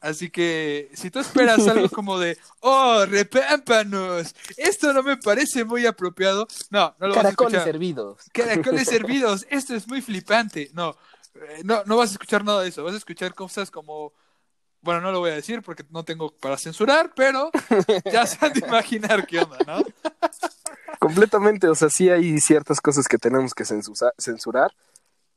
[0.00, 5.84] Así que si tú esperas algo como de, oh, repámpanos, esto no me parece muy
[5.84, 7.64] apropiado, no, no lo vas a escuchar.
[7.64, 8.22] servidos.
[8.32, 10.70] Caracoles servidos, esto es muy flipante.
[10.72, 10.96] No,
[11.34, 14.14] eh, no, no vas a escuchar nada de eso, vas a escuchar cosas como
[14.82, 17.50] bueno, no lo voy a decir porque no tengo para censurar, pero
[18.12, 19.82] ya se han de imaginar qué onda, ¿no?
[20.98, 24.72] Completamente, o sea, sí hay ciertas cosas que tenemos que censurar.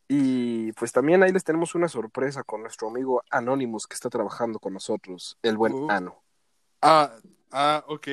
[0.08, 4.60] Y pues también ahí les tenemos una sorpresa con nuestro amigo Anonymous que está trabajando
[4.60, 5.90] con nosotros, el buen uh.
[5.90, 6.22] Ano.
[6.82, 7.16] Ah,
[7.52, 8.08] ah, ok.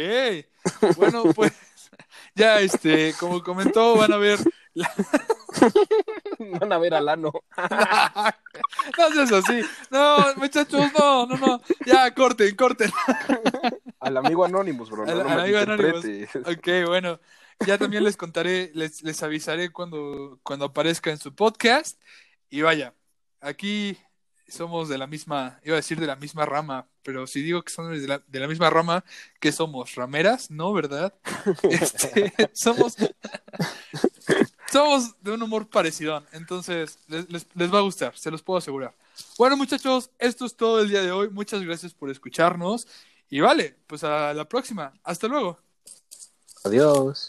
[0.96, 1.52] Bueno, pues
[2.34, 4.38] ya, este, como comentó, van a ver
[6.60, 7.32] Van a ver al ano.
[8.98, 9.62] no seas así.
[9.90, 11.60] No, muchachos, no, no, no.
[11.84, 12.90] Ya, corten, corten.
[14.00, 15.04] Al amigo Anonymous, bro.
[15.04, 16.04] al, amigo Anonymous.
[16.46, 17.20] Ok, bueno.
[17.66, 22.00] Ya también les contaré, les, les avisaré cuando, cuando aparezca en su podcast.
[22.48, 22.94] Y vaya,
[23.42, 23.98] aquí
[24.48, 27.72] somos de la misma, iba a decir de la misma rama, pero si digo que
[27.72, 29.04] somos de la, de la misma rama,
[29.40, 29.94] ¿qué somos?
[29.94, 30.50] ¿Rameras?
[30.50, 31.14] No, ¿verdad?
[31.62, 32.96] Este, somos
[34.70, 38.94] somos de un humor parecido, entonces les, les, va a gustar, se los puedo asegurar.
[39.36, 41.28] Bueno, muchachos, esto es todo el día de hoy.
[41.30, 42.86] Muchas gracias por escucharnos.
[43.28, 44.92] Y vale, pues a la próxima.
[45.04, 45.58] Hasta luego.
[46.64, 47.28] Adiós.